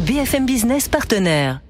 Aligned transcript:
BFM 0.00 0.46
Business 0.46 0.88
partenaire. 0.88 1.60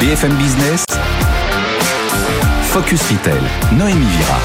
BFM 0.00 0.32
Business. 0.36 0.86
Focus 2.62 3.02
Retail. 3.10 3.40
Noémie 3.72 4.06
Vira. 4.06 4.38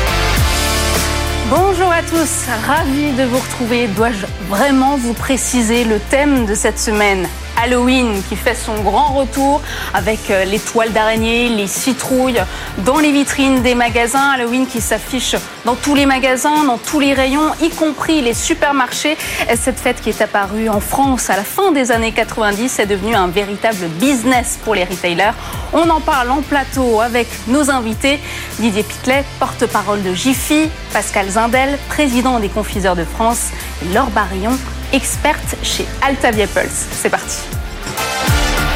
Bonjour 1.50 1.92
à 1.92 2.02
tous, 2.04 2.46
ravi 2.68 3.14
de 3.14 3.24
vous 3.24 3.38
retrouver. 3.38 3.88
Dois-je 3.88 4.26
vraiment 4.50 4.97
vous 4.97 5.13
préciser 5.13 5.86
le 5.86 6.00
thème 6.00 6.46
de 6.46 6.54
cette 6.54 6.78
semaine? 6.78 7.28
Halloween 7.62 8.21
qui 8.28 8.35
fait 8.35 8.55
son 8.55 8.76
grand 8.81 9.13
retour 9.13 9.62
avec 9.94 10.29
euh, 10.29 10.46
les 10.46 10.59
toiles 10.59 10.94
d'araignée, 10.94 11.49
les 11.49 11.67
citrouilles 11.67 12.41
dans 12.79 12.99
les 12.99 13.12
vitrines 13.12 13.62
des 13.62 13.76
magasins. 13.76 14.31
Halloween 14.33 14.65
qui 14.65 14.81
s'affiche 14.81 15.35
dans 15.65 15.76
tous 15.76 15.95
les 15.95 16.05
magasins, 16.05 16.63
dans 16.63 16.77
tous 16.77 16.99
les 16.99 17.13
rayons, 17.13 17.52
y 17.62 17.70
compris 17.70 18.22
les 18.22 18.34
supermarchés. 18.34 19.17
Cette 19.55 19.80
fête 19.80 20.02
qui 20.02 20.09
est 20.09 20.22
apparue 20.22 20.70
en 20.70 20.80
France 20.80 21.30
à 21.30 21.36
la 21.36 21.44
fin 21.44 21.72
des 21.72 21.91
années 21.91 22.12
90 22.12 22.80
est 22.80 22.86
devenue 22.86 23.16
un 23.16 23.27
véritable 23.27 23.88
business 24.00 24.58
pour 24.64 24.76
les 24.76 24.84
retailers. 24.84 25.34
On 25.73 25.89
en 25.89 26.00
parle 26.00 26.31
en 26.31 26.41
plateau 26.41 27.02
avec 27.02 27.28
nos 27.48 27.70
invités. 27.70 28.20
Didier 28.59 28.84
Pitlet, 28.84 29.23
porte-parole 29.39 30.02
de 30.02 30.14
Jiffy, 30.14 30.70
Pascal 30.94 31.30
Zindel, 31.30 31.78
président 31.89 32.39
des 32.39 32.50
confiseurs 32.50 32.95
de 32.95 33.03
France, 33.03 33.50
et 33.84 33.94
Laure 33.94 34.09
Barillon, 34.12 34.58
experte 34.94 35.56
chez 35.64 35.86
Altavia 36.02 36.48
Pulse. 36.48 36.88
C'est 36.92 37.10
parti. 37.10 37.38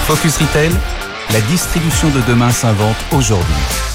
Focus 0.08 0.38
Retail. 0.38 0.72
La 1.32 1.42
distribution 1.42 2.10
de 2.10 2.22
demain 2.28 2.52
s'invente 2.52 2.98
aujourd'hui. 3.12 3.93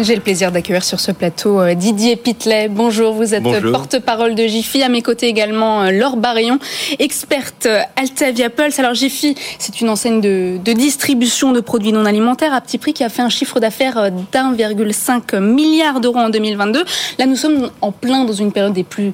J'ai 0.00 0.14
le 0.14 0.20
plaisir 0.20 0.52
d'accueillir 0.52 0.84
sur 0.84 1.00
ce 1.00 1.10
plateau 1.10 1.60
euh, 1.60 1.74
Didier 1.74 2.14
Pitlet. 2.14 2.68
Bonjour, 2.68 3.14
vous 3.14 3.34
êtes 3.34 3.42
porte-parole 3.72 4.36
de 4.36 4.46
Jiffy. 4.46 4.80
À 4.84 4.88
mes 4.88 5.02
côtés 5.02 5.26
également 5.26 5.82
euh, 5.82 5.90
Laure 5.90 6.16
Barillon, 6.16 6.60
experte 7.00 7.66
euh, 7.66 7.80
Altavia 7.96 8.48
Pulse. 8.48 8.78
Alors 8.78 8.94
Jiffy, 8.94 9.34
c'est 9.58 9.80
une 9.80 9.88
enseigne 9.88 10.20
de, 10.20 10.56
de, 10.64 10.72
distribution 10.72 11.50
de 11.50 11.58
produits 11.58 11.92
non 11.92 12.04
alimentaires 12.04 12.54
à 12.54 12.60
petit 12.60 12.78
prix 12.78 12.92
qui 12.92 13.02
a 13.02 13.08
fait 13.08 13.22
un 13.22 13.28
chiffre 13.28 13.58
d'affaires 13.58 14.12
d'1,5 14.12 15.40
milliard 15.40 15.98
d'euros 15.98 16.18
en 16.18 16.30
2022. 16.30 16.84
Là, 17.18 17.26
nous 17.26 17.34
sommes 17.34 17.68
en 17.80 17.90
plein 17.90 18.24
dans 18.24 18.32
une 18.32 18.52
période 18.52 18.74
des 18.74 18.84
plus 18.84 19.12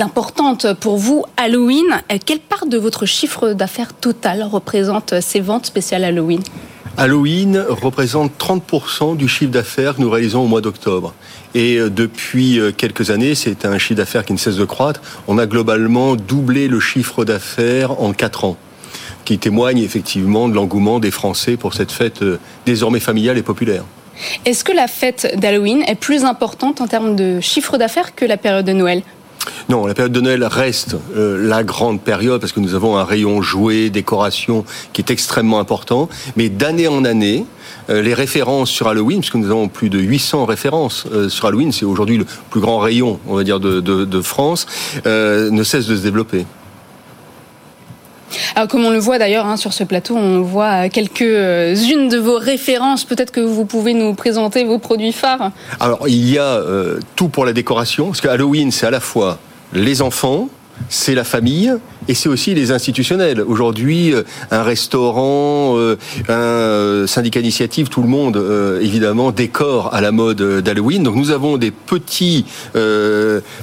importantes 0.00 0.72
pour 0.80 0.96
vous, 0.96 1.26
Halloween. 1.36 2.00
Quelle 2.24 2.40
part 2.40 2.64
de 2.64 2.78
votre 2.78 3.04
chiffre 3.04 3.52
d'affaires 3.52 3.92
total 3.92 4.42
représente 4.44 5.20
ces 5.20 5.40
ventes 5.40 5.66
spéciales 5.66 6.04
Halloween? 6.04 6.40
Halloween 6.98 7.64
représente 7.68 8.32
30% 8.38 9.16
du 9.16 9.26
chiffre 9.26 9.50
d'affaires 9.50 9.96
que 9.96 10.02
nous 10.02 10.10
réalisons 10.10 10.42
au 10.42 10.46
mois 10.46 10.60
d'octobre. 10.60 11.14
Et 11.54 11.76
euh, 11.76 11.88
depuis 11.88 12.60
euh, 12.60 12.70
quelques 12.70 13.10
années, 13.10 13.34
c'est 13.34 13.64
un 13.64 13.78
chiffre 13.78 13.96
d'affaires 13.96 14.24
qui 14.24 14.34
ne 14.34 14.38
cesse 14.38 14.56
de 14.56 14.64
croître. 14.64 15.00
On 15.26 15.38
a 15.38 15.46
globalement 15.46 16.16
doublé 16.16 16.68
le 16.68 16.80
chiffre 16.80 17.24
d'affaires 17.24 18.00
en 18.00 18.12
4 18.12 18.44
ans 18.44 18.56
qui 19.24 19.38
témoigne 19.38 19.78
effectivement 19.78 20.48
de 20.48 20.54
l'engouement 20.54 20.98
des 20.98 21.10
Français 21.10 21.56
pour 21.56 21.74
cette 21.74 21.92
fête 21.92 22.22
euh, 22.22 22.38
désormais 22.66 23.00
familiale 23.00 23.38
et 23.38 23.42
populaire. 23.42 23.84
Est-ce 24.44 24.62
que 24.62 24.72
la 24.72 24.88
fête 24.88 25.34
d'Halloween 25.38 25.82
est 25.86 25.94
plus 25.94 26.24
importante 26.24 26.80
en 26.80 26.86
termes 26.86 27.16
de 27.16 27.40
chiffre 27.40 27.78
d'affaires 27.78 28.14
que 28.14 28.24
la 28.24 28.36
période 28.36 28.66
de 28.66 28.72
Noël? 28.72 29.02
Non, 29.68 29.86
la 29.86 29.94
période 29.94 30.12
de 30.12 30.20
Noël 30.20 30.44
reste 30.44 30.96
euh, 31.16 31.48
la 31.48 31.62
grande 31.62 32.00
période 32.00 32.40
parce 32.40 32.52
que 32.52 32.60
nous 32.60 32.74
avons 32.74 32.96
un 32.96 33.04
rayon 33.04 33.42
jouet, 33.42 33.90
décoration 33.90 34.64
qui 34.92 35.00
est 35.00 35.10
extrêmement 35.10 35.60
important. 35.60 36.08
Mais 36.36 36.48
d'année 36.48 36.88
en 36.88 37.04
année, 37.04 37.44
euh, 37.90 38.02
les 38.02 38.14
références 38.14 38.70
sur 38.70 38.88
Halloween, 38.88 39.20
puisque 39.20 39.36
nous 39.36 39.50
avons 39.50 39.68
plus 39.68 39.88
de 39.88 39.98
800 39.98 40.44
références 40.46 41.06
euh, 41.12 41.28
sur 41.28 41.46
Halloween, 41.46 41.72
c'est 41.72 41.84
aujourd'hui 41.84 42.18
le 42.18 42.26
plus 42.50 42.60
grand 42.60 42.78
rayon, 42.78 43.18
on 43.26 43.36
va 43.36 43.44
dire, 43.44 43.60
de, 43.60 43.80
de 43.80 44.20
France, 44.20 44.66
ne 45.04 45.62
cessent 45.62 45.88
de 45.88 45.96
se 45.96 46.02
développer. 46.02 46.44
Alors, 48.54 48.68
comme 48.68 48.84
on 48.84 48.90
le 48.90 48.98
voit 48.98 49.18
d'ailleurs 49.18 49.46
hein, 49.46 49.56
sur 49.56 49.72
ce 49.72 49.84
plateau, 49.84 50.16
on 50.16 50.42
voit 50.42 50.88
quelques-unes 50.88 52.08
de 52.08 52.18
vos 52.18 52.38
références. 52.38 53.04
Peut-être 53.04 53.30
que 53.30 53.40
vous 53.40 53.64
pouvez 53.64 53.94
nous 53.94 54.14
présenter 54.14 54.64
vos 54.64 54.78
produits 54.78 55.12
phares. 55.12 55.52
Alors, 55.80 56.08
il 56.08 56.30
y 56.30 56.38
a 56.38 56.44
euh, 56.44 56.98
tout 57.16 57.28
pour 57.28 57.44
la 57.44 57.52
décoration, 57.52 58.06
parce 58.06 58.20
que 58.20 58.28
Halloween, 58.28 58.70
c'est 58.70 58.86
à 58.86 58.90
la 58.90 59.00
fois 59.00 59.38
les 59.72 60.02
enfants, 60.02 60.48
c'est 60.88 61.14
la 61.14 61.24
famille 61.24 61.72
et 62.08 62.14
c'est 62.14 62.28
aussi 62.28 62.54
les 62.54 62.72
institutionnels. 62.72 63.40
Aujourd'hui, 63.40 64.12
euh, 64.12 64.22
un 64.50 64.62
restaurant, 64.62 65.76
euh, 65.78 65.96
un 66.28 66.32
euh, 66.32 67.06
syndicat 67.06 67.40
d'initiative, 67.40 67.88
tout 67.88 68.02
le 68.02 68.08
monde 68.08 68.42
évidemment 68.80 69.30
décore 69.30 69.94
à 69.94 70.00
la 70.00 70.12
mode 70.12 70.42
d'Halloween. 70.62 71.02
Donc 71.02 71.16
nous 71.16 71.30
avons 71.30 71.56
des 71.58 71.70
petits 71.70 72.44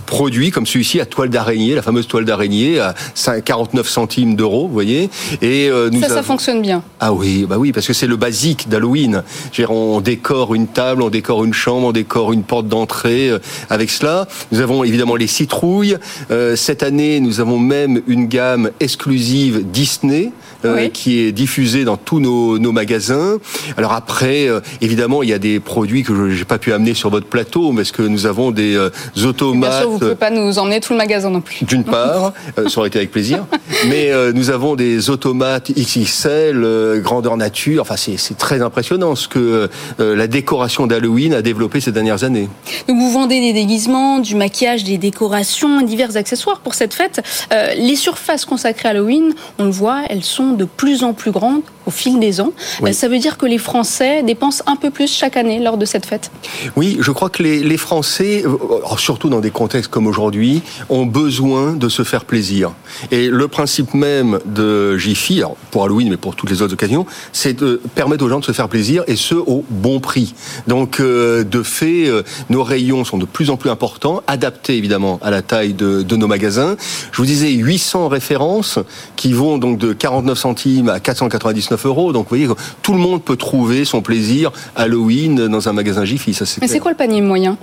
produits 0.06 0.52
comme 0.52 0.66
celui-ci 0.66 1.00
à 1.00 1.06
toile 1.06 1.30
d'araignée, 1.30 1.76
la 1.76 1.82
fameuse 1.82 2.08
toile 2.08 2.26
d'araignée 2.26 2.80
à 2.80 2.94
49 3.42 3.88
centimes 3.88 4.36
d'euros, 4.36 4.68
vous 4.68 4.74
voyez. 4.74 5.10
Et 5.42 5.70
ça, 6.02 6.10
ça 6.10 6.24
fonctionne 6.24 6.62
bien. 6.62 6.84
Ah 7.00 7.14
oui, 7.14 7.46
bah 7.48 7.58
oui, 7.58 7.72
parce 7.72 7.88
que 7.88 7.94
c'est 7.94 8.08
le 8.08 8.16
basique 8.16 8.70
d'Halloween. 8.70 9.24
On 9.70 10.02
décore 10.02 10.56
une 10.56 10.68
table, 10.68 11.02
on 11.02 11.10
décore 11.10 11.44
une 11.44 11.54
chambre, 11.54 11.88
on 11.88 11.92
décore 11.92 12.34
une 12.34 12.44
porte 12.44 12.68
d'entrée 12.68 13.32
avec 13.70 13.90
cela. 13.90 14.28
Nous 14.52 14.62
avons 14.62 14.84
évidemment 14.84 15.16
les 15.16 15.28
citrouilles. 15.28 15.98
cette 16.56 16.84
année, 16.84 17.20
nous 17.20 17.40
avons 17.40 17.60
même 17.60 18.02
une 18.08 18.29
gamme 18.30 18.72
exclusive 18.80 19.64
Disney 19.64 20.32
euh, 20.66 20.90
qui 20.90 21.20
est 21.20 21.32
diffusée 21.32 21.86
dans 21.86 21.96
tous 21.96 22.20
nos, 22.20 22.60
magasins. 22.72 23.38
Alors 23.78 23.94
après, 23.94 24.48
euh, 24.48 24.60
évidemment, 24.82 25.24
il 25.24 25.30
y 25.30 25.34
a 25.34 25.40
des 25.40 25.62
produits 25.62 26.04
que 26.04 26.14
je 26.30 26.38
n'ai 26.40 26.46
pas 26.46 26.58
pu 26.58 26.74
amener 26.74 26.94
sur 26.94 27.10
votre 27.10 27.28
plateau, 27.28 27.72
parce 27.74 27.94
que 27.94 28.02
nous 28.02 28.26
avons 28.26 28.52
des 28.52 28.76
euh, 28.76 28.90
automates. 29.24 29.70
Bien 29.70 29.80
sûr, 29.80 29.90
vous 29.90 29.96
ne 29.96 30.00
pouvez 30.00 30.16
pas 30.16 30.30
nous 30.30 30.60
emmener 30.60 30.82
tout 30.82 30.92
le 30.94 30.98
magasin 30.98 31.30
non 31.30 31.40
plus. 31.40 31.66
D'une 31.66 31.86
part, 31.86 32.34
ça 32.56 32.78
aurait 32.78 32.90
été 32.90 33.00
avec 33.00 33.12
plaisir, 33.12 33.46
mais 33.88 34.12
nous 34.34 34.50
avons 34.50 34.76
des 34.76 35.10
automates 35.10 35.72
XXL, 35.72 37.02
grandeur 37.02 37.38
nature. 37.38 37.84
Enfin, 37.84 37.96
c'est 37.96 38.38
très 38.38 38.62
impressionnant 38.62 39.16
ce 39.16 39.28
que 39.28 39.70
la 39.98 40.28
décoration 40.28 40.88
d'Halloween 40.88 41.34
a 41.34 41.42
développé 41.42 41.80
ces 41.80 41.92
dernières 41.92 42.24
années. 42.24 42.50
Donc 42.88 42.98
vous 43.00 43.12
vendez 43.12 43.40
des 43.40 43.54
déguisements, 43.54 44.20
du 44.20 44.36
maquillage, 44.36 44.84
des 44.84 44.98
décorations, 44.98 45.82
divers 45.82 46.18
accessoires 46.18 46.60
pour 46.60 46.76
cette 46.76 46.94
fête. 46.94 47.22
les 47.78 47.96
surfaces 47.96 48.46
consacrées 48.46 48.90
à 48.90 48.92
Halloween, 48.92 49.34
on 49.58 49.66
le 49.66 49.72
voit, 49.72 50.02
elles 50.10 50.24
sont 50.24 50.49
de 50.54 50.66
plus 50.66 51.04
en 51.04 51.14
plus 51.14 51.32
grande 51.32 51.62
au 51.86 51.92
fil 51.92 52.20
des 52.20 52.40
ans. 52.40 52.54
Euh, 52.84 52.94
ça 52.94 53.08
veut 53.08 53.18
dire 53.18 53.38
que 53.38 53.46
les 53.46 53.58
Français 53.58 54.24
dépensent 54.24 54.64
un 54.68 54.76
peu 54.76 54.92
plus 54.92 55.12
chaque 55.12 55.38
année 55.38 55.60
lors 55.60 55.78
de 55.78 55.86
cette 55.86 56.06
fête 56.06 56.32
Oui, 56.76 56.98
je 57.00 57.12
crois 57.12 57.30
que 57.30 57.42
les, 57.42 57.78
Français, 57.78 58.44
euh, 58.46 58.98
surtout 58.98 59.30
dans 59.30 59.40
des 59.40 59.52
contextes 59.52 59.90
comme 59.90 60.06
aujourd'hui, 60.06 60.62
ont 60.90 61.06
besoin 61.06 61.74
de 61.74 61.90
se 61.90 62.04
faire 62.04 62.26
plaisir. 62.26 62.74
Et 63.12 63.28
le 63.28 63.48
principe 63.48 63.94
même 63.94 64.40
de 64.46 64.98
Jiffy, 64.98 65.42
pour 65.72 65.84
Halloween 65.84 66.10
mais 66.10 66.18
pour 66.18 66.36
toutes 66.36 66.50
les 66.50 66.62
autres 66.62 66.74
occasions, 66.74 67.06
c'est 67.32 67.54
de 67.54 67.82
permettre 67.96 68.24
aux 68.24 68.30
gens 68.30 68.40
de 68.40 68.46
se 68.46 68.52
faire 68.52 68.70
plaisir 68.70 69.04
et 69.08 69.16
ce 69.16 69.36
au 69.36 69.64
bon 69.70 70.00
prix. 70.00 70.36
Donc 70.68 71.00
euh, 71.00 71.44
de 71.44 71.64
fait, 71.64 72.12
nos 72.50 72.64
rayons 72.64 73.04
sont 73.04 73.18
de 73.18 73.26
plus 73.26 73.50
en 73.50 73.58
plus 73.58 73.70
importants, 73.70 74.22
adaptés 74.28 74.78
évidemment 74.78 75.20
à 75.24 75.32
la 75.32 75.42
taille 75.42 75.74
de, 75.74 76.04
de 76.04 76.16
nos 76.16 76.28
magasins. 76.28 76.76
Je 77.12 77.18
vous 77.18 77.26
disais 77.26 77.52
800 77.52 78.10
références 78.10 78.80
qui 79.16 79.34
vont 79.34 79.58
donc 79.58 79.78
de 79.78 79.94
49 79.94 80.38
centimes 80.40 80.90
à 80.90 81.00
499 81.00 81.86
euros. 81.86 82.14
Donc 82.14 82.26
vous 82.26 82.30
voyez, 82.30 82.48
tout 82.82 82.94
le 82.94 83.00
monde 83.00 83.24
peut 83.24 83.36
trouver 83.36 83.86
son 83.86 84.02
plaisir 84.02 84.52
Halloween 84.76 85.48
dans 85.48 85.70
un 85.70 85.74
magasin 85.74 86.06
Jiffy. 86.06 86.34
Ça, 86.34 86.46
Mais 86.62 86.68
c'est 86.68 86.80
quoi 86.80 86.92
le 86.92 86.98
panier 86.98 87.22
moyen? 87.22 87.58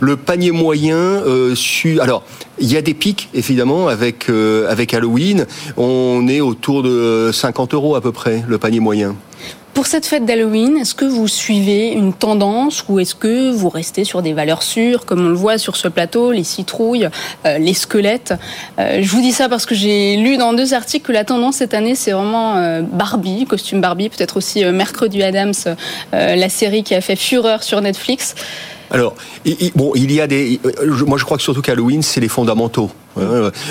Le 0.00 0.16
panier 0.16 0.50
moyen, 0.50 0.96
euh, 0.96 1.54
alors 2.00 2.22
il 2.58 2.70
y 2.70 2.76
a 2.76 2.82
des 2.82 2.94
pics 2.94 3.28
évidemment 3.34 3.88
avec 3.88 4.28
euh, 4.28 4.70
avec 4.70 4.94
Halloween. 4.94 5.46
On 5.76 6.26
est 6.28 6.40
autour 6.40 6.82
de 6.82 7.30
50 7.32 7.74
euros 7.74 7.94
à 7.96 8.00
peu 8.00 8.12
près 8.12 8.44
le 8.46 8.58
panier 8.58 8.80
moyen. 8.80 9.14
Pour 9.78 9.86
cette 9.86 10.06
fête 10.06 10.24
d'Halloween, 10.24 10.76
est-ce 10.78 10.92
que 10.92 11.04
vous 11.04 11.28
suivez 11.28 11.92
une 11.92 12.12
tendance 12.12 12.84
ou 12.88 12.98
est-ce 12.98 13.14
que 13.14 13.52
vous 13.52 13.68
restez 13.68 14.02
sur 14.02 14.22
des 14.22 14.32
valeurs 14.32 14.64
sûres, 14.64 15.04
comme 15.04 15.24
on 15.24 15.28
le 15.28 15.36
voit 15.36 15.56
sur 15.56 15.76
ce 15.76 15.86
plateau, 15.86 16.32
les 16.32 16.42
citrouilles, 16.42 17.08
euh, 17.46 17.58
les 17.58 17.74
squelettes? 17.74 18.34
Euh, 18.80 18.98
Je 19.00 19.08
vous 19.08 19.20
dis 19.20 19.30
ça 19.30 19.48
parce 19.48 19.66
que 19.66 19.76
j'ai 19.76 20.16
lu 20.16 20.36
dans 20.36 20.52
deux 20.52 20.74
articles 20.74 21.06
que 21.06 21.12
la 21.12 21.22
tendance 21.22 21.58
cette 21.58 21.74
année, 21.74 21.94
c'est 21.94 22.10
vraiment 22.10 22.56
euh, 22.56 22.82
Barbie, 22.82 23.44
costume 23.44 23.80
Barbie, 23.80 24.08
peut-être 24.08 24.38
aussi 24.38 24.64
Mercredi 24.64 25.22
Adams, 25.22 25.54
la 26.12 26.48
série 26.48 26.82
qui 26.82 26.96
a 26.96 27.00
fait 27.00 27.14
fureur 27.14 27.62
sur 27.62 27.80
Netflix. 27.80 28.34
Alors, 28.90 29.14
bon, 29.76 29.92
il 29.94 30.10
y 30.10 30.20
a 30.20 30.26
des. 30.26 30.58
Moi, 31.06 31.18
je 31.18 31.24
crois 31.24 31.36
que 31.36 31.42
surtout 31.44 31.62
qu'Halloween, 31.62 32.02
c'est 32.02 32.20
les 32.20 32.26
fondamentaux. 32.26 32.90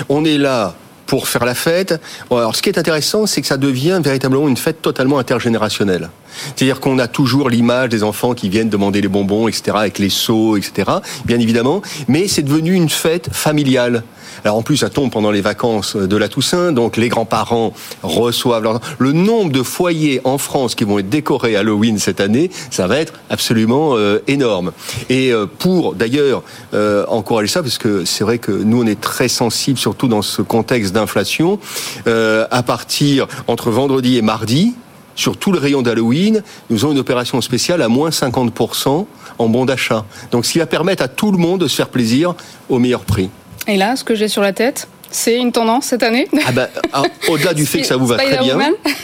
On 0.08 0.24
est 0.24 0.38
là 0.38 0.74
pour 1.08 1.26
faire 1.26 1.44
la 1.44 1.54
fête. 1.54 2.00
Alors, 2.30 2.54
ce 2.54 2.62
qui 2.62 2.68
est 2.68 2.78
intéressant, 2.78 3.26
c'est 3.26 3.40
que 3.40 3.46
ça 3.48 3.56
devient 3.56 4.00
véritablement 4.04 4.46
une 4.46 4.56
fête 4.56 4.80
totalement 4.80 5.18
intergénérationnelle. 5.18 6.10
C'est-à-dire 6.56 6.80
qu'on 6.80 6.98
a 6.98 7.08
toujours 7.08 7.50
l'image 7.50 7.88
des 7.88 8.02
enfants 8.02 8.34
qui 8.34 8.48
viennent 8.48 8.68
demander 8.68 9.00
les 9.00 9.08
bonbons, 9.08 9.48
etc., 9.48 9.76
avec 9.76 9.98
les 9.98 10.10
seaux, 10.10 10.56
etc., 10.56 10.90
bien 11.24 11.38
évidemment, 11.38 11.82
mais 12.08 12.28
c'est 12.28 12.42
devenu 12.42 12.72
une 12.72 12.88
fête 12.88 13.28
familiale. 13.32 14.02
Alors 14.44 14.56
en 14.56 14.62
plus, 14.62 14.78
ça 14.78 14.90
tombe 14.90 15.10
pendant 15.10 15.30
les 15.30 15.40
vacances 15.40 15.96
de 15.96 16.16
la 16.16 16.28
Toussaint, 16.28 16.72
donc 16.72 16.96
les 16.96 17.08
grands-parents 17.08 17.72
reçoivent 18.02 18.62
leur... 18.62 18.80
Le 18.98 19.12
nombre 19.12 19.50
de 19.50 19.62
foyers 19.62 20.20
en 20.24 20.38
France 20.38 20.74
qui 20.74 20.84
vont 20.84 20.98
être 20.98 21.08
décorés 21.08 21.56
Halloween 21.56 21.98
cette 21.98 22.20
année, 22.20 22.50
ça 22.70 22.86
va 22.86 22.98
être 22.98 23.14
absolument 23.30 23.96
euh, 23.96 24.18
énorme. 24.26 24.72
Et 25.08 25.32
euh, 25.32 25.46
pour 25.46 25.94
d'ailleurs 25.94 26.42
euh, 26.74 27.04
encourager 27.08 27.48
ça, 27.48 27.62
parce 27.62 27.78
que 27.78 28.04
c'est 28.04 28.24
vrai 28.24 28.38
que 28.38 28.52
nous 28.52 28.82
on 28.82 28.86
est 28.86 29.00
très 29.00 29.28
sensibles, 29.28 29.78
surtout 29.78 30.08
dans 30.08 30.22
ce 30.22 30.42
contexte 30.42 30.92
d'inflation, 30.92 31.58
à 32.06 32.62
partir 32.62 33.26
entre 33.46 33.70
vendredi 33.70 34.16
et 34.16 34.22
mardi, 34.22 34.74
sur 35.18 35.36
tout 35.36 35.50
le 35.50 35.58
rayon 35.58 35.82
d'Halloween, 35.82 36.42
nous 36.70 36.84
avons 36.84 36.92
une 36.92 36.98
opération 37.00 37.40
spéciale 37.40 37.82
à 37.82 37.88
moins 37.88 38.10
50% 38.10 39.04
en 39.38 39.48
bon 39.48 39.64
d'achat. 39.64 40.04
Donc, 40.30 40.46
ce 40.46 40.52
qui 40.52 40.58
va 40.58 40.66
permettre 40.66 41.02
à 41.02 41.08
tout 41.08 41.32
le 41.32 41.38
monde 41.38 41.60
de 41.60 41.66
se 41.66 41.74
faire 41.74 41.88
plaisir 41.88 42.34
au 42.68 42.78
meilleur 42.78 43.00
prix. 43.00 43.28
Et 43.66 43.76
là, 43.76 43.96
ce 43.96 44.04
que 44.04 44.14
j'ai 44.14 44.28
sur 44.28 44.42
la 44.42 44.52
tête, 44.52 44.88
c'est 45.10 45.36
une 45.36 45.52
tendance 45.52 45.86
cette 45.86 46.02
année 46.02 46.28
ah 46.46 46.52
bah, 46.52 46.68
ah, 46.92 47.02
Au-delà 47.28 47.54
du 47.54 47.66
fait 47.66 47.80
que 47.80 47.86
ça 47.86 47.96
vous 47.96 48.06
va 48.06 48.16
très 48.16 48.38
bien, 48.38 48.58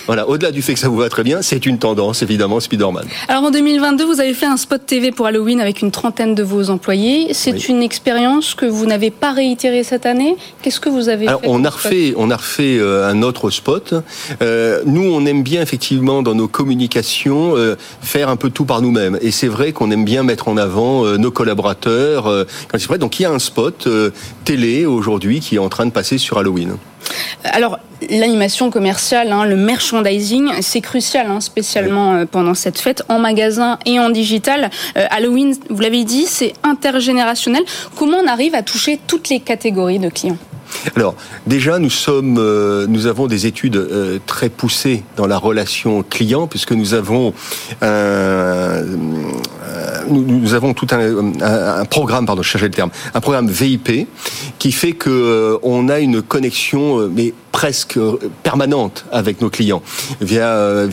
voilà, 0.07 0.29
au-delà 0.29 0.51
du 0.51 0.63
fait 0.63 0.75
que 0.75 0.81
ça 0.81 0.89
vous 0.89 0.97
va 0.97 1.09
très 1.09 1.23
bien, 1.23 1.43
c'est 1.43 1.67
une 1.67 1.79
tendance 1.79 2.23
évidemment 2.23 2.61
Spider-Man. 2.61 3.07
Alors 3.29 3.45
en 3.45 3.51
2022, 3.51 4.05
vous 4.05 4.21
avez 4.21 4.35
fait 4.35 4.47
un 4.47 4.57
spot 4.57 4.85
TV 4.85 5.13
pour 5.13 5.27
Halloween 5.27 5.61
avec 5.61 5.83
une 5.83 5.91
trentaine 5.91 6.35
de 6.35 6.43
vos 6.43 6.71
employés. 6.71 7.33
C'est 7.33 7.69
une 7.69 7.83
expérience 7.83 8.55
que 8.55 8.67
vous 8.67 8.87
n'avez 8.87 9.11
pas 9.11 9.33
réitérée 9.33 9.83
cette 9.83 10.07
année. 10.07 10.37
Qu'est-ce 10.63 10.81
que 10.81 10.89
vous 10.89 11.09
avez 11.09 11.29
Alors, 11.29 11.41
fait 11.41 11.49
On 11.49 11.65
a 11.65 11.71
refait, 11.71 12.15
on 12.17 12.31
a 12.31 12.37
refait 12.37 12.79
euh, 12.79 13.09
un 13.09 13.23
autre 13.23 13.51
spot. 13.51 13.95
Euh, 14.43 14.83
nous, 14.87 15.03
on 15.03 15.25
aime 15.27 15.43
bien 15.43 15.63
effectivement 15.63 16.23
dans 16.23 16.35
nos 16.35 16.49
communications 16.49 17.57
euh, 17.57 17.77
faire 18.01 18.29
un 18.29 18.37
peu 18.37 18.51
tout 18.51 18.65
par 18.65 18.83
nous-mêmes. 18.83 19.19
Et 19.23 19.31
c'est 19.31 19.49
vrai 19.49 19.73
qu'on 19.73 19.91
aime 19.91 20.05
bien 20.05 20.23
mettre 20.23 20.49
en 20.49 20.57
avant 20.57 21.05
nos 21.19 21.31
collaborateurs 21.31 22.25
quand 22.69 22.79
c'est 22.79 22.87
vrai. 22.87 22.99
Donc 22.99 23.19
il 23.19 23.23
y 23.23 23.27
a 23.27 23.31
un 23.31 23.39
spot 23.39 23.89
télé 24.45 24.87
aujourd'hui 24.87 25.41
qui 25.41 25.57
est 25.57 25.59
en 25.59 25.69
train 25.69 25.87
de 25.87 25.91
passer 25.95 26.19
sur 26.19 26.37
Halloween. 26.37 26.77
Alors, 27.45 27.79
l'animation 28.11 28.71
commerciale, 28.71 29.33
hein, 29.33 29.45
le 29.47 29.57
merchandising, 29.57 30.51
c'est 30.61 30.81
crucial, 30.81 31.27
hein, 31.31 31.41
spécialement 31.41 32.15
euh, 32.15 32.25
pendant 32.31 32.55
cette 32.55 32.79
fête, 32.79 33.03
en 33.09 33.19
magasin 33.19 33.79
et 33.87 33.99
en 33.99 34.11
digital. 34.11 34.71
Euh, 34.97 35.07
Halloween, 35.11 35.55
vous 35.71 35.81
l'avez 35.81 36.05
dit, 36.05 36.27
c'est 36.27 36.53
intergénérationnel. 36.63 37.65
Comment 37.97 38.19
on 38.19 38.27
arrive 38.27 38.55
à 38.55 38.63
toucher 38.63 39.01
toutes 39.07 39.31
les 39.31 39.41
catégories 39.41 39.99
de 39.99 40.11
clients? 40.11 40.39
Alors 40.97 41.15
déjà, 41.47 41.79
nous 41.79 41.91
sommes, 41.91 42.37
euh, 42.39 42.87
nous 42.89 43.07
avons 43.07 43.27
des 43.27 43.47
études 43.47 43.77
euh, 43.77 44.19
très 44.27 44.49
poussées 44.49 45.03
dans 45.17 45.27
la 45.27 45.39
relation 45.39 46.03
client, 46.03 46.47
puisque 46.47 46.73
nous 46.73 46.95
avons 46.95 47.33
un, 47.83 48.83
euh, 50.05 50.11
nous, 50.11 50.55
avons 50.55 50.75
tout 50.75 50.87
un, 50.91 51.85
programme, 51.85 52.27
pardon, 52.27 52.43
je 52.43 52.49
cherchais 52.49 52.67
le 52.67 52.75
terme, 52.75 52.91
un 53.15 53.21
programme 53.21 53.49
VIP 53.49 54.09
qui 54.59 54.73
fait 54.73 54.93
que 54.93 55.59
on 55.63 55.89
a 55.89 56.01
une 56.01 56.23
connexion, 56.23 57.09
mais 57.09 57.33
presque 57.53 57.99
permanente 58.43 59.05
avec 59.13 59.41
nos 59.41 59.49
clients 59.49 59.83
via 60.21 60.87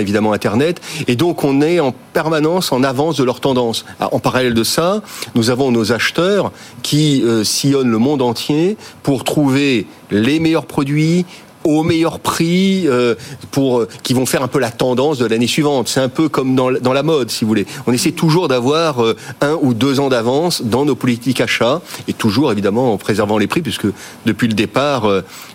évidemment 0.00 0.32
internet 0.32 0.80
et 1.08 1.16
donc 1.16 1.42
on 1.42 1.62
est 1.62 1.80
en 1.80 1.94
permanence 2.12 2.70
en 2.70 2.82
avance 2.82 3.16
de 3.16 3.24
leurs 3.24 3.40
tendances. 3.40 3.86
En 3.98 4.18
parallèle 4.18 4.52
de 4.52 4.64
ça, 4.64 5.02
nous 5.34 5.48
avons 5.48 5.70
nos 5.70 5.92
acheteurs 5.92 6.52
qui 6.82 7.24
sillonnent 7.44 7.90
le 7.90 7.98
monde 7.98 8.20
entier 8.20 8.76
pour 9.02 9.24
trouver 9.24 9.86
les 10.10 10.38
meilleurs 10.38 10.66
produits 10.66 11.24
au 11.64 11.82
meilleur 11.82 12.20
prix 12.20 12.86
euh, 12.86 13.14
pour 13.50 13.80
euh, 13.80 13.88
qui 14.02 14.14
vont 14.14 14.26
faire 14.26 14.42
un 14.42 14.48
peu 14.48 14.58
la 14.58 14.70
tendance 14.70 15.18
de 15.18 15.26
l'année 15.26 15.46
suivante. 15.46 15.88
C'est 15.88 16.00
un 16.00 16.08
peu 16.08 16.28
comme 16.28 16.54
dans, 16.54 16.70
dans, 16.70 16.92
la 16.92 17.02
mode, 17.02 17.30
si 17.30 17.44
vous 17.44 17.48
voulez. 17.48 17.66
On 17.86 17.92
essaie 17.92 18.12
toujours 18.12 18.48
d'avoir 18.48 19.02
euh, 19.02 19.16
un 19.40 19.56
ou 19.60 19.74
deux 19.74 20.00
ans 20.00 20.08
d'avance 20.08 20.62
dans 20.62 20.84
nos 20.84 20.94
politiques 20.94 21.40
achats 21.40 21.80
et 22.08 22.12
toujours 22.12 22.52
évidemment 22.52 22.92
en 22.92 22.98
préservant 22.98 23.38
les 23.38 23.46
prix 23.46 23.62
puisque 23.62 23.86
depuis 24.26 24.48
le 24.48 24.54
départ, 24.54 25.08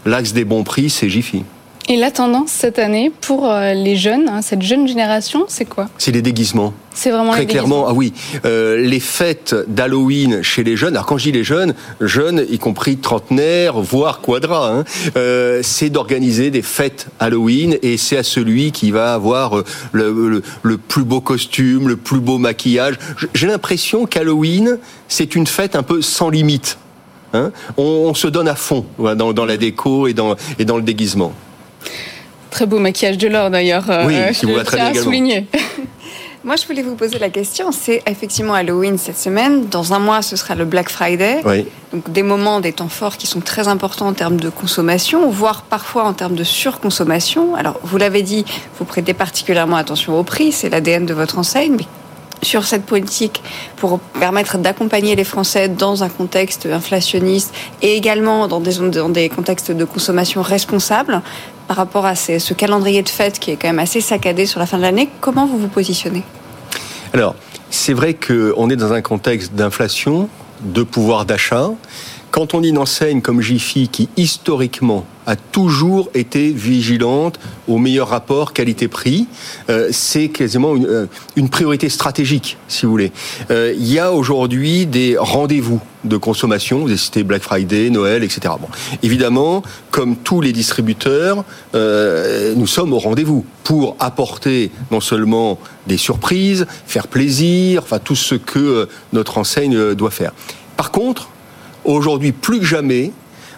l'axe 0.06 0.34
des 0.34 0.46
bons 0.46 0.64
prix, 0.64 0.90
c'est 0.90 1.10
Jiffy. 1.10 1.44
Et 1.90 1.96
la 1.96 2.12
tendance 2.12 2.50
cette 2.52 2.80
année 2.80 3.14
pour 3.22 3.50
euh, 3.50 3.74
les 3.74 3.96
jeunes, 3.96 4.28
hein, 4.28 4.42
cette 4.42 4.62
jeune 4.62 4.90
génération, 4.90 5.46
c'est 5.48 5.64
quoi? 5.64 5.88
C'est 5.98 6.12
les 6.12 6.22
déguisements. 6.22 6.74
C'est 6.94 7.12
vraiment 7.12 7.32
très 7.32 7.42
les 7.42 7.48
clairement. 7.48 7.86
Ah 7.88 7.94
oui, 7.94 8.12
euh, 8.44 8.76
les 8.76 9.00
fêtes 9.00 9.56
d'Halloween 9.70 10.44
chez 10.44 10.66
les 10.66 10.76
jeunes. 10.76 10.96
Alors 10.96 11.06
quand 11.06 11.18
je 11.18 11.24
dis 11.24 11.32
les 11.32 11.46
jeunes, 11.46 11.76
jeunes 12.02 12.46
y 12.50 12.60
compris 12.60 12.98
trentenaires, 12.98 13.80
voire 13.80 14.20
quadra, 14.20 14.70
hein, 14.70 14.84
euh, 15.16 15.62
c'est 15.64 15.90
d'organiser 15.90 16.52
des 16.52 16.62
fêtes 16.62 17.08
Halloween 17.22 17.78
et 17.82 17.96
c'est 17.96 18.18
à 18.18 18.24
celui 18.24 18.74
qui 18.74 18.92
va 18.92 19.14
avoir 19.14 19.64
le, 19.94 20.42
le, 20.64 20.78
plus 20.78 21.06
beau 21.06 21.22
costume, 21.22 21.88
le 21.88 21.96
plus 21.96 22.20
beau 22.20 22.38
maquillage. 22.38 22.96
J'ai 23.34 23.48
l'impression 23.48 24.06
qu'Halloween 24.06 24.78
c'est 25.08 25.36
une 25.36 25.48
fête 25.48 25.78
un 25.78 25.84
peu 25.84 26.02
sans 26.02 26.30
limite. 26.30 26.80
Hein 27.32 27.52
on, 27.78 27.84
on, 27.84 28.14
se 28.14 28.28
donne 28.28 28.50
à 28.50 28.56
fond 28.56 28.86
dans, 28.98 29.32
dans 29.32 29.46
la 29.46 29.56
déco 29.56 30.08
et 30.08 30.14
dans, 30.14 30.36
et 30.60 30.66
dans 30.66 30.76
le 30.76 30.84
déguisement. 30.84 31.34
Très 32.50 32.66
beau 32.66 32.80
maquillage 32.80 33.18
de 33.18 33.28
l'or 33.28 33.50
d'ailleurs. 33.50 33.86
Oui, 34.06 34.16
euh, 34.16 34.34
si 34.34 34.46
vous 34.46 34.58
je 34.58 34.64
tiens 34.64 34.88
à 34.88 34.94
souligner. 34.94 35.46
Moi, 36.44 36.56
je 36.56 36.66
voulais 36.66 36.82
vous 36.82 36.96
poser 36.96 37.20
la 37.20 37.30
question. 37.30 37.74
C'est 37.74 38.02
effectivement 38.08 38.54
Halloween 38.54 38.98
cette 38.98 39.18
semaine. 39.18 39.66
Dans 39.68 39.94
un 39.94 40.00
mois, 40.00 40.22
ce 40.22 40.38
sera 40.38 40.56
le 40.56 40.64
Black 40.64 40.88
Friday. 40.90 41.42
Oui. 41.44 41.66
Donc 41.92 42.10
des 42.12 42.24
moments, 42.24 42.62
des 42.62 42.72
temps 42.72 42.88
forts 42.88 43.18
qui 43.18 43.28
sont 43.28 43.42
très 43.42 43.68
importants 43.68 44.08
en 44.08 44.14
termes 44.14 44.40
de 44.40 44.50
consommation, 44.50 45.30
voire 45.30 45.64
parfois 45.64 46.06
en 46.06 46.14
termes 46.14 46.36
de 46.36 46.46
surconsommation. 46.46 47.56
Alors, 47.56 47.80
vous 47.84 47.98
l'avez 47.98 48.22
dit, 48.22 48.46
vous 48.80 48.86
prêtez 48.86 49.14
particulièrement 49.14 49.76
attention 49.76 50.18
au 50.18 50.24
prix. 50.24 50.54
C'est 50.54 50.70
l'ADN 50.70 51.06
de 51.06 51.14
votre 51.14 51.38
enseigne. 51.38 51.76
Mais 51.78 51.86
sur 52.44 52.64
cette 52.66 52.86
politique 52.86 53.42
pour 53.76 54.00
permettre 54.00 54.58
d'accompagner 54.58 55.16
les 55.16 55.24
Français 55.24 55.68
dans 55.68 56.04
un 56.04 56.10
contexte 56.10 56.66
inflationniste 56.66 57.54
et 57.82 57.98
également 57.98 58.48
dans 58.48 58.60
des, 58.60 58.76
dans 58.76 59.10
des 59.10 59.28
contextes 59.28 59.72
de 59.72 59.86
consommation 59.86 60.44
responsable 60.44 61.22
par 61.68 61.78
rapport 61.78 62.06
à 62.06 62.16
ce 62.16 62.54
calendrier 62.54 63.04
de 63.04 63.10
fête 63.10 63.40
qui 63.40 63.52
est 63.52 63.56
quand 63.56 63.68
même 63.68 63.80
assez 63.80 64.02
saccadé 64.02 64.46
sur 64.46 64.60
la 64.60 64.66
fin 64.66 64.78
de 64.78 64.84
l'année. 64.84 65.10
Comment 65.22 65.46
vous 65.46 65.58
vous 65.58 65.68
positionnez? 65.68 66.24
Alors, 67.14 67.36
c'est 67.70 67.94
vrai 67.94 68.14
qu'on 68.14 68.70
est 68.70 68.76
dans 68.76 68.94
un 68.94 69.02
contexte 69.02 69.54
d'inflation, 69.54 70.30
de 70.62 70.84
pouvoir 70.84 71.26
d'achat. 71.26 71.70
Quand 72.38 72.54
on 72.54 72.62
dit 72.62 72.70
une 72.70 72.78
enseigne 72.78 73.24
comme 73.24 73.42
Jiffy 73.42 73.88
qui 73.88 74.10
historiquement 74.16 75.06
a 75.26 75.36
toujours 75.36 76.12
été 76.14 76.52
vigilante 76.52 77.40
au 77.68 77.80
meilleur 77.80 78.10
rapport 78.10 78.54
qualité-prix. 78.54 79.26
Euh, 79.72 79.88
c'est 79.92 80.30
quasiment 80.30 80.76
une, 80.76 80.86
euh, 80.86 81.08
une, 81.36 81.50
priorité 81.50 81.90
stratégique, 81.90 82.60
si 82.68 82.86
vous 82.86 82.92
voulez. 82.92 83.12
Euh, 83.50 83.74
il 83.76 83.92
y 83.92 83.98
a 83.98 84.14
aujourd'hui 84.14 84.86
des 84.86 85.18
rendez-vous 85.18 85.82
de 86.04 86.16
consommation. 86.16 86.82
Vous 86.82 86.90
avez 86.90 86.98
cité 86.98 87.24
Black 87.24 87.42
Friday, 87.42 87.90
Noël, 87.90 88.24
etc. 88.24 88.54
Bon, 88.62 88.68
évidemment, 89.02 89.64
comme 89.90 90.16
tous 90.16 90.40
les 90.40 90.54
distributeurs, 90.54 91.44
nous 91.74 92.68
sommes 92.68 92.94
au 92.94 93.00
rendez-vous 93.00 93.46
pour 93.64 93.96
apporter 94.00 94.70
non 94.92 95.02
seulement 95.02 95.58
des 95.88 95.98
surprises, 95.98 96.68
faire 96.86 97.08
plaisir, 97.08 97.82
enfin 97.82 97.98
tout 97.98 98.16
ce 98.16 98.36
que 98.36 98.88
notre 99.12 99.40
enseigne 99.40 99.96
doit 99.96 100.12
faire. 100.12 100.34
Par 100.78 100.92
contre, 100.92 101.30
aujourd'hui 101.88 102.32
plus 102.32 102.60
que 102.60 102.66
jamais, 102.66 103.12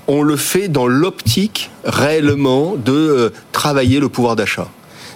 on 0.07 0.23
le 0.23 0.37
fait 0.37 0.69
dans 0.69 0.87
l'optique 0.87 1.69
réellement 1.83 2.75
de 2.75 2.93
euh, 2.93 3.29
travailler 3.51 3.99
le 3.99 4.09
pouvoir 4.09 4.35
d'achat. 4.35 4.67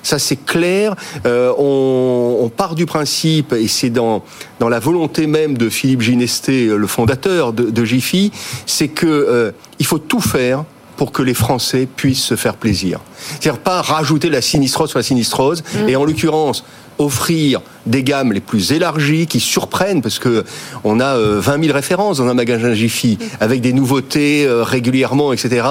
Ça 0.04 0.20
c'est 0.20 0.36
clair. 0.46 0.96
Euh, 1.26 1.54
on, 1.58 2.52
part 2.56 2.76
du 2.76 2.86
principe, 2.86 3.54
et 3.54 3.68
c'est 3.68 3.90
dans, 3.90 4.24
dans 4.60 4.70
la 4.70 4.80
volonté 4.80 5.28
même 5.28 5.58
de 5.58 5.70
Philippe 5.70 6.02
Ginesté, 6.02 6.68
le 6.68 6.88
fondateur 6.88 7.54
de, 7.54 7.70
de 7.70 7.86
Jiffy, 7.86 8.32
c'est 8.66 8.90
que 8.90 9.08
euh, 9.08 9.52
il 9.80 9.86
faut 9.86 9.98
tout 9.98 10.20
faire 10.20 10.66
pour 10.98 11.12
que 11.12 11.24
les 11.24 11.34
Français 11.34 11.88
puissent 11.88 12.24
se 12.24 12.36
faire 12.36 12.56
plaisir. 12.56 13.00
C'est-à-dire 13.40 13.62
pas 13.62 13.82
rajouter 13.82 14.30
la 14.30 14.42
sinistrose 14.42 14.90
sur 14.90 15.00
la 15.00 15.04
sinistrose, 15.04 15.64
mmh. 15.64 15.90
et 15.90 15.96
en 15.96 16.04
l'occurrence 16.04 16.64
offrir 16.98 17.62
des 17.86 18.04
gammes 18.04 18.34
les 18.34 18.40
plus 18.40 18.72
élargies 18.72 19.28
qui 19.28 19.40
surprennent 19.40 20.02
parce 20.02 20.20
que 20.20 20.44
on 20.84 21.00
a 21.00 21.18
20 21.18 21.20
euh, 21.20 21.64
000 21.64 21.74
références 21.74 22.18
dans 22.18 22.28
un 22.28 22.34
magasin 22.34 22.74
Jiffy 22.74 23.18
avec 23.40 23.62
des 23.62 23.74
nouveautés 23.74 24.46
euh, 24.46 24.64
régulièrement, 24.64 25.34
etc. 25.34 25.66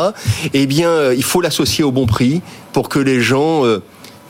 Eh 0.52 0.66
bien, 0.66 0.88
euh, 0.88 1.14
il 1.16 1.24
faut 1.24 1.40
l'associer 1.40 1.84
au 1.84 1.92
bon 1.92 2.06
prix 2.06 2.42
pour 2.72 2.88
que 2.88 2.98
les 2.98 3.20
gens 3.20 3.64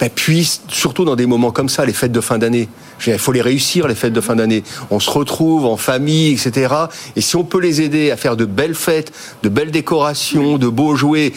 ben, 0.00 0.10
puissent, 0.10 0.62
surtout 0.68 1.04
dans 1.04 1.16
des 1.16 1.26
moments 1.26 1.52
comme 1.52 1.68
ça, 1.68 1.84
les 1.84 1.92
fêtes 1.92 2.12
de 2.12 2.20
fin 2.20 2.38
d'année. 2.38 2.68
Il 3.06 3.18
faut 3.18 3.32
les 3.32 3.42
réussir, 3.42 3.88
les 3.88 3.94
fêtes 3.94 4.12
de 4.12 4.20
fin 4.20 4.36
d'année. 4.36 4.62
On 4.90 5.00
se 5.00 5.10
retrouve 5.10 5.66
en 5.66 5.76
famille, 5.76 6.32
etc. 6.32 6.74
Et 7.16 7.20
si 7.20 7.36
on 7.36 7.44
peut 7.44 7.60
les 7.60 7.82
aider 7.82 8.10
à 8.10 8.16
faire 8.16 8.36
de 8.36 8.44
belles 8.44 8.74
fêtes, 8.74 9.12
de 9.42 9.48
belles 9.48 9.70
décorations, 9.70 10.58
de 10.58 10.68
beaux 10.68 10.94
jouets 10.94 11.32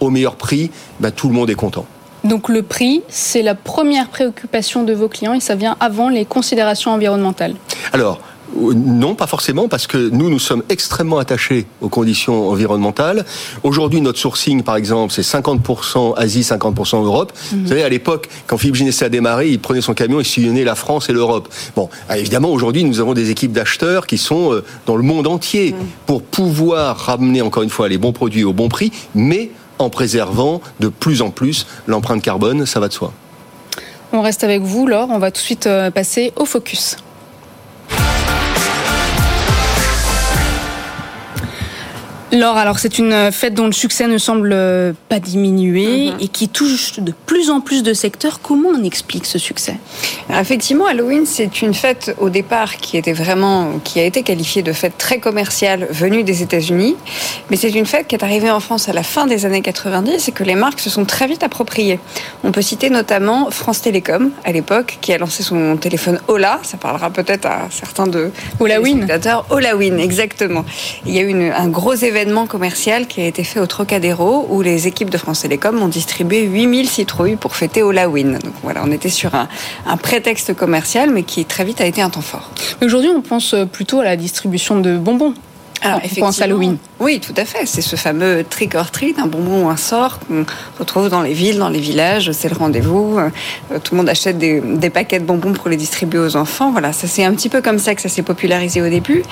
au 0.00 0.10
meilleur 0.10 0.36
prix, 0.36 0.70
ben, 1.00 1.10
tout 1.10 1.28
le 1.28 1.34
monde 1.34 1.50
est 1.50 1.54
content. 1.54 1.86
Donc 2.24 2.48
le 2.48 2.62
prix, 2.62 3.02
c'est 3.08 3.42
la 3.42 3.54
première 3.54 4.08
préoccupation 4.08 4.84
de 4.84 4.92
vos 4.92 5.08
clients 5.08 5.34
et 5.34 5.40
ça 5.40 5.54
vient 5.54 5.76
avant 5.80 6.08
les 6.08 6.24
considérations 6.24 6.92
environnementales. 6.92 7.54
Alors, 7.92 8.20
non, 8.54 9.14
pas 9.14 9.26
forcément, 9.26 9.68
parce 9.68 9.86
que 9.86 10.10
nous, 10.10 10.28
nous 10.28 10.38
sommes 10.38 10.62
extrêmement 10.68 11.18
attachés 11.18 11.66
aux 11.80 11.88
conditions 11.88 12.50
environnementales. 12.50 13.24
Aujourd'hui, 13.62 14.00
notre 14.00 14.18
sourcing, 14.18 14.62
par 14.62 14.76
exemple, 14.76 15.12
c'est 15.12 15.22
50% 15.22 16.14
Asie, 16.16 16.40
50% 16.40 17.02
Europe. 17.02 17.32
Vous 17.52 17.68
savez, 17.68 17.82
à 17.82 17.88
l'époque, 17.88 18.28
quand 18.46 18.58
Philippe 18.58 18.76
Ginesta 18.76 19.06
a 19.06 19.08
démarré, 19.08 19.48
il 19.48 19.58
prenait 19.58 19.80
son 19.80 19.94
camion 19.94 20.20
et 20.20 20.24
sillonnait 20.24 20.64
la 20.64 20.74
France 20.74 21.08
et 21.08 21.12
l'Europe. 21.12 21.48
Bon, 21.76 21.88
évidemment, 22.14 22.50
aujourd'hui, 22.50 22.84
nous 22.84 23.00
avons 23.00 23.14
des 23.14 23.30
équipes 23.30 23.52
d'acheteurs 23.52 24.06
qui 24.06 24.18
sont 24.18 24.60
dans 24.86 24.96
le 24.96 25.02
monde 25.02 25.26
entier 25.26 25.74
pour 26.06 26.22
pouvoir 26.22 26.98
ramener, 26.98 27.42
encore 27.42 27.62
une 27.62 27.70
fois, 27.70 27.88
les 27.88 27.98
bons 27.98 28.12
produits 28.12 28.44
au 28.44 28.52
bon 28.52 28.68
prix, 28.68 28.92
mais 29.14 29.50
en 29.82 29.90
préservant 29.90 30.60
de 30.80 30.88
plus 30.88 31.22
en 31.22 31.30
plus 31.30 31.66
l'empreinte 31.86 32.22
carbone, 32.22 32.66
ça 32.66 32.80
va 32.80 32.88
de 32.88 32.92
soi. 32.92 33.12
On 34.12 34.22
reste 34.22 34.44
avec 34.44 34.62
vous, 34.62 34.86
Laure. 34.86 35.08
On 35.10 35.18
va 35.18 35.30
tout 35.30 35.40
de 35.40 35.44
suite 35.44 35.68
passer 35.94 36.32
au 36.36 36.44
focus. 36.44 36.96
Laure, 42.32 42.56
alors 42.56 42.78
c'est 42.78 42.98
une 42.98 43.30
fête 43.30 43.52
dont 43.52 43.66
le 43.66 43.72
succès 43.72 44.06
ne 44.06 44.16
semble 44.16 44.56
pas 45.10 45.18
diminuer 45.20 46.12
mm 46.12 46.14
-hmm. 46.14 46.24
et 46.24 46.28
qui 46.28 46.48
touche 46.48 46.98
de 46.98 47.12
plus 47.26 47.50
en 47.50 47.60
plus 47.60 47.82
de 47.82 47.92
secteurs. 47.92 48.40
Comment 48.40 48.70
on 48.78 48.82
explique 48.84 49.26
ce 49.26 49.38
succès? 49.38 49.76
Effectivement, 50.44 50.86
Halloween, 50.86 51.24
c'est 51.26 51.54
une 51.60 51.74
fête 51.74 52.04
au 52.24 52.30
départ 52.38 52.70
qui 52.82 52.92
était 53.00 53.16
vraiment, 53.22 53.58
qui 53.84 53.96
a 54.02 54.04
été 54.10 54.22
qualifiée 54.22 54.62
de 54.62 54.72
fête 54.80 54.96
très 55.06 55.18
commerciale 55.26 55.80
venue 56.02 56.22
des 56.30 56.38
États-Unis, 56.46 56.96
mais 57.48 57.56
c'est 57.60 57.74
une 57.82 57.88
fête 57.94 58.06
qui 58.08 58.14
est 58.18 58.24
arrivée 58.28 58.52
en 58.58 58.60
France 58.66 58.84
à 58.92 58.94
la 59.00 59.04
fin 59.14 59.24
des 59.32 59.40
années 59.46 59.60
90 59.60 60.28
et 60.28 60.32
que 60.38 60.44
les 60.50 60.58
marques 60.64 60.80
se 60.86 60.90
sont 60.96 61.04
très 61.14 61.26
vite 61.32 61.42
appropriées. 61.48 61.98
On 62.44 62.50
peut 62.56 62.62
citer 62.70 62.88
notamment 62.88 63.50
France 63.50 63.80
Télécom 63.82 64.22
à 64.48 64.52
l'époque, 64.56 64.90
qui 65.02 65.10
a 65.12 65.18
lancé 65.24 65.40
son 65.50 65.60
téléphone 65.76 66.18
Ola. 66.28 66.54
Ça 66.70 66.76
parlera 66.86 67.08
peut-être 67.18 67.46
à 67.56 67.58
certains 67.82 68.08
de 68.16 68.22
Olawin. 68.62 69.00
Olawin, 69.50 69.96
exactement. 70.08 70.64
Il 71.06 71.12
y 71.16 71.18
a 71.20 71.22
eu 71.28 71.30
une, 71.36 71.48
un 71.64 71.68
gros 71.68 71.94
événement 71.94 72.21
événement 72.22 72.46
commercial 72.46 73.08
qui 73.08 73.20
a 73.20 73.26
été 73.26 73.42
fait 73.42 73.58
au 73.58 73.66
Trocadéro 73.66 74.46
où 74.48 74.62
les 74.62 74.86
équipes 74.86 75.10
de 75.10 75.18
France 75.18 75.40
Télécom 75.40 75.82
ont 75.82 75.88
distribué 75.88 76.42
8000 76.42 76.88
citrouilles 76.88 77.34
pour 77.34 77.56
fêter 77.56 77.82
Halloween. 77.82 78.38
Donc 78.44 78.54
voilà, 78.62 78.82
on 78.84 78.92
était 78.92 79.08
sur 79.08 79.34
un, 79.34 79.48
un, 79.86 79.96
prétexte 79.96 80.54
commercial 80.54 81.10
mais 81.10 81.24
qui 81.24 81.44
très 81.44 81.64
vite 81.64 81.80
a 81.80 81.86
été 81.86 82.00
un 82.00 82.10
temps 82.10 82.20
fort. 82.20 82.52
Aujourd'hui, 82.80 83.10
on 83.10 83.22
pense 83.22 83.56
plutôt 83.72 83.98
à 83.98 84.04
la 84.04 84.14
distribution 84.14 84.78
de 84.78 84.96
bonbons. 84.98 85.34
Alors, 85.82 86.00
on 86.04 86.20
pense 86.20 86.40
à 86.40 86.44
Halloween. 86.44 86.78
Oui, 87.00 87.18
tout 87.18 87.34
à 87.36 87.44
fait. 87.44 87.66
C'est 87.66 87.82
ce 87.82 87.96
fameux 87.96 88.44
trick 88.48 88.76
or 88.76 88.90
treat, 88.90 89.18
un 89.18 89.26
bonbon 89.26 89.64
ou 89.64 89.68
un 89.68 89.76
sort 89.76 90.20
qu'on 90.20 90.46
retrouve 90.78 91.08
dans 91.08 91.22
les 91.22 91.32
villes, 91.32 91.58
dans 91.58 91.68
les 91.68 91.80
villages. 91.80 92.30
C'est 92.32 92.48
le 92.48 92.56
rendez-vous. 92.56 93.18
Tout 93.82 93.94
le 93.94 93.96
monde 93.96 94.08
achète 94.08 94.38
des, 94.38 94.60
des, 94.60 94.90
paquets 94.90 95.18
de 95.18 95.24
bonbons 95.24 95.52
pour 95.52 95.68
les 95.68 95.76
distribuer 95.76 96.20
aux 96.20 96.36
enfants. 96.36 96.70
Voilà, 96.70 96.92
ça 96.92 97.08
c'est 97.08 97.24
un 97.24 97.34
petit 97.34 97.48
peu 97.48 97.60
comme 97.60 97.78
ça 97.78 97.96
que 97.96 98.00
ça 98.00 98.08
s'est 98.08 98.22
popularisé 98.22 98.80
au 98.80 98.88
début. 98.88 99.24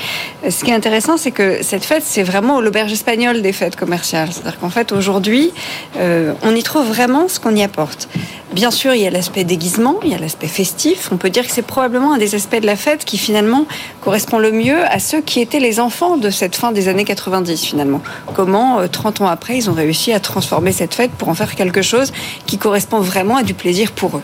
Ce 0.49 0.65
qui 0.65 0.71
est 0.71 0.75
intéressant, 0.75 1.17
c'est 1.17 1.31
que 1.31 1.63
cette 1.63 1.85
fête, 1.85 2.03
c'est 2.05 2.25
vraiment 2.25 2.61
l'auberge 2.61 2.93
espagnole 2.93 3.43
des 3.43 3.53
fêtes 3.53 3.77
commerciales. 3.77 4.31
C'est-à-dire 4.33 4.59
qu'en 4.59 4.71
fait, 4.71 4.91
aujourd'hui, 4.93 5.53
euh, 5.99 6.33
on 6.43 6.55
y 6.55 6.63
trouve 6.63 6.87
vraiment 6.87 7.29
ce 7.29 7.39
qu'on 7.39 7.55
y 7.55 7.63
apporte. 7.63 8.09
Bien 8.53 8.73
sûr, 8.73 8.95
il 8.95 9.03
y 9.03 9.07
a 9.07 9.11
l'aspect 9.11 9.45
déguisement, 9.45 10.01
il 10.03 10.11
y 10.11 10.15
a 10.15 10.19
l'aspect 10.19 10.49
festif. 10.49 11.11
On 11.13 11.17
peut 11.17 11.31
dire 11.31 11.47
que 11.47 11.53
c'est 11.53 11.63
probablement 11.63 12.15
un 12.15 12.19
des 12.19 12.35
aspects 12.35 12.61
de 12.61 12.67
la 12.67 12.75
fête 12.75 13.05
qui 13.05 13.17
finalement 13.17 13.67
correspond 14.01 14.39
le 14.39 14.51
mieux 14.51 14.85
à 14.87 14.99
ceux 14.99 15.21
qui 15.21 15.41
étaient 15.41 15.61
les 15.61 15.79
enfants 15.79 16.17
de 16.17 16.31
cette 16.41 16.57
fin 16.57 16.73
des 16.73 16.89
années 16.89 17.05
90 17.05 17.63
finalement. 17.63 18.01
Comment, 18.35 18.89
30 18.89 19.21
ans 19.21 19.27
après, 19.27 19.59
ils 19.59 19.69
ont 19.69 19.75
réussi 19.75 20.11
à 20.15 20.21
transformer 20.21 20.73
cette 20.73 20.95
fête 20.95 21.11
pour 21.11 21.29
en 21.29 21.35
faire 21.35 21.55
quelque 21.55 21.83
chose 21.83 22.13
qui 22.47 22.57
correspond 22.57 23.01
vraiment 23.01 23.37
à 23.37 23.43
du 23.43 23.53
plaisir 23.53 23.93
pour 23.93 24.17
eux? 24.17 24.23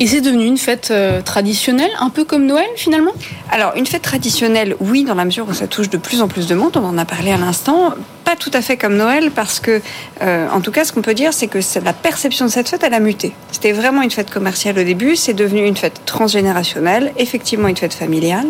Et 0.00 0.06
c'est 0.06 0.20
devenu 0.20 0.44
une 0.44 0.58
fête 0.58 0.88
euh, 0.90 1.22
traditionnelle, 1.22 1.90
un 2.00 2.10
peu 2.10 2.24
comme 2.24 2.46
Noël 2.46 2.66
finalement? 2.76 3.12
Alors, 3.50 3.72
une 3.76 3.86
fête 3.86 4.02
traditionnelle, 4.02 4.76
oui, 4.80 5.04
dans 5.04 5.14
la 5.14 5.24
mesure 5.24 5.46
où 5.48 5.52
ça 5.52 5.66
touche 5.66 5.90
de 5.90 5.98
plus 5.98 6.22
en 6.22 6.28
plus 6.28 6.46
de 6.46 6.54
monde, 6.54 6.76
on 6.76 6.84
en 6.84 6.98
a 6.98 7.04
parlé 7.04 7.32
à 7.32 7.36
l'instant. 7.36 7.94
Pas 8.24 8.36
tout 8.36 8.50
à 8.54 8.62
fait 8.62 8.76
comme 8.76 8.96
Noël, 8.96 9.30
parce 9.30 9.60
que, 9.60 9.80
euh, 10.22 10.48
en 10.50 10.60
tout 10.60 10.70
cas, 10.70 10.84
ce 10.84 10.92
qu'on 10.92 11.02
peut 11.02 11.14
dire, 11.14 11.32
c'est 11.32 11.48
que 11.48 11.58
la 11.84 11.92
perception 11.92 12.46
de 12.46 12.50
cette 12.50 12.68
fête, 12.68 12.82
elle 12.82 12.94
a 12.94 13.00
muté. 13.00 13.32
C'était 13.50 13.72
vraiment 13.72 14.02
une 14.02 14.10
fête 14.10 14.30
commerciale 14.30 14.78
au 14.78 14.84
début, 14.84 15.16
c'est 15.16 15.34
devenu 15.34 15.66
une 15.66 15.76
fête 15.76 16.02
transgénérationnelle, 16.06 17.12
effectivement 17.18 17.68
une 17.68 17.76
fête 17.76 17.94
familiale. 17.94 18.46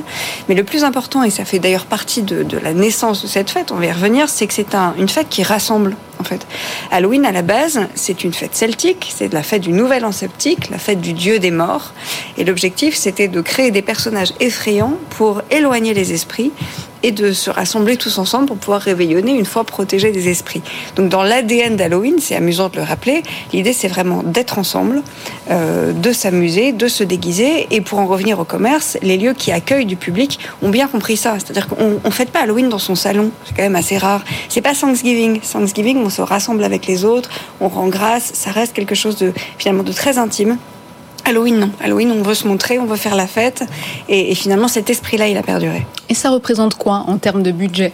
Mais 0.49 0.55
le 0.55 0.64
plus 0.64 0.85
important, 0.85 1.23
et 1.23 1.31
ça 1.31 1.45
fait 1.45 1.59
d'ailleurs 1.59 1.87
partie 1.87 2.23
de, 2.23 2.47
la 2.62 2.75
naissance 2.75 3.23
de 3.23 3.26
cette 3.26 3.50
fête, 3.50 3.73
on 3.73 3.76
va 3.76 3.87
y 3.87 3.93
revenir, 3.93 4.29
c'est 4.29 4.47
que 4.47 4.55
c'est 4.55 4.75
un, 4.75 4.95
une 4.99 5.09
fête 5.09 5.29
qui 5.29 5.43
rassemble 5.43 5.97
en 6.23 6.25
fait. 6.25 6.47
Halloween, 6.91 7.26
à 7.26 7.33
la 7.33 7.43
base, 7.43 7.81
c'est 7.95 8.25
une 8.25 8.33
fête 8.33 8.55
celtique, 8.55 9.12
c'est 9.14 9.33
la 9.33 9.43
fête 9.43 9.62
du 9.62 9.73
Nouvel 9.73 10.05
An 10.05 10.12
sceptique, 10.12 10.71
la 10.71 10.79
fête 10.79 11.00
du 11.00 11.12
dieu 11.12 11.38
des 11.38 11.50
morts. 11.50 11.93
Et 12.38 12.45
l'objectif, 12.45 12.95
c'était 12.95 13.29
de 13.29 13.41
créer 13.41 13.71
des 13.71 13.83
personnages 13.83 14.33
effrayants 14.41 14.97
pour 15.11 15.43
éloigner 15.50 15.95
les 15.95 16.12
esprits 16.12 16.52
et 17.02 17.12
de 17.12 17.32
se 17.32 17.50
rassembler 17.50 17.97
tous 17.97 18.18
ensemble 18.18 18.47
pour 18.47 18.56
pouvoir 18.56 18.80
réveillonner 18.80 19.32
une 19.32 19.44
fois 19.44 19.64
protégés 19.64 20.12
des 20.12 20.28
esprits. 20.28 20.62
Donc 20.97 21.09
dans 21.09 21.23
l'ADN 21.23 21.76
d'Halloween, 21.76 22.16
c'est 22.21 22.37
amusant 22.37 22.68
de 22.68 22.76
le 22.76 22.82
rappeler, 22.82 23.23
l'idée 23.52 23.73
c'est 23.73 23.88
vraiment 23.88 24.23
d'être 24.23 24.59
ensemble, 24.59 25.02
euh, 25.50 25.92
de 25.92 26.12
s'amuser, 26.12 26.73
de 26.73 26.88
se 26.88 27.04
déguiser 27.04 27.66
et 27.71 27.80
pour 27.80 27.99
en 27.99 28.06
revenir 28.06 28.38
au 28.38 28.44
commerce, 28.44 28.99
les 29.02 29.16
lieux 29.16 29.35
qui 29.35 29.52
accueillent 29.52 29.87
du 29.87 29.97
public 29.97 30.38
ont 30.62 30.71
bien 30.71 30.88
compris 30.88 31.16
ça. 31.16 31.35
C'est-à-dire 31.38 31.68
qu'on 31.68 32.00
ne 32.04 32.11
fête 32.11 32.30
pas 32.30 32.40
Halloween 32.40 32.68
dans 32.68 32.78
son 32.78 32.94
salon, 32.94 33.30
c'est 33.44 33.56
quand 33.56 33.62
même 33.62 33.76
assez 33.76 33.99
rare. 33.99 34.23
C'est 34.49 34.61
pas 34.61 34.75
Thanksgiving. 34.75 35.40
Thanksgiving, 35.40 35.99
on 35.99 36.11
se 36.11 36.23
rassemble 36.23 36.64
avec 36.64 36.87
les 36.87 37.04
autres, 37.04 37.30
on 37.61 37.68
rend 37.68 37.88
grâce, 37.88 38.32
ça 38.35 38.50
reste 38.50 38.73
quelque 38.73 38.94
chose 38.94 39.16
de 39.16 39.32
finalement 39.59 39.82
de 39.82 39.92
très 39.92 40.18
intime. 40.18 40.59
Halloween, 41.25 41.59
non. 41.59 41.71
Halloween, 41.81 42.11
on 42.12 42.23
veut 42.23 42.35
se 42.35 42.47
montrer, 42.49 42.79
on 42.79 42.87
veut 42.87 42.97
faire 42.97 43.14
la 43.14 43.26
fête. 43.26 43.64
Et, 44.09 44.33
et 44.33 44.35
finalement, 44.35 44.69
cet 44.69 44.91
esprit-là, 44.91 45.29
il 45.29 45.37
a 45.37 45.43
perduré. 45.43 45.87
Et 46.09 46.14
ça 46.14 46.31
représente 46.31 46.75
quoi 46.76 47.05
en 47.07 47.19
termes 47.19 47.43
de 47.43 47.52
budget? 47.52 47.93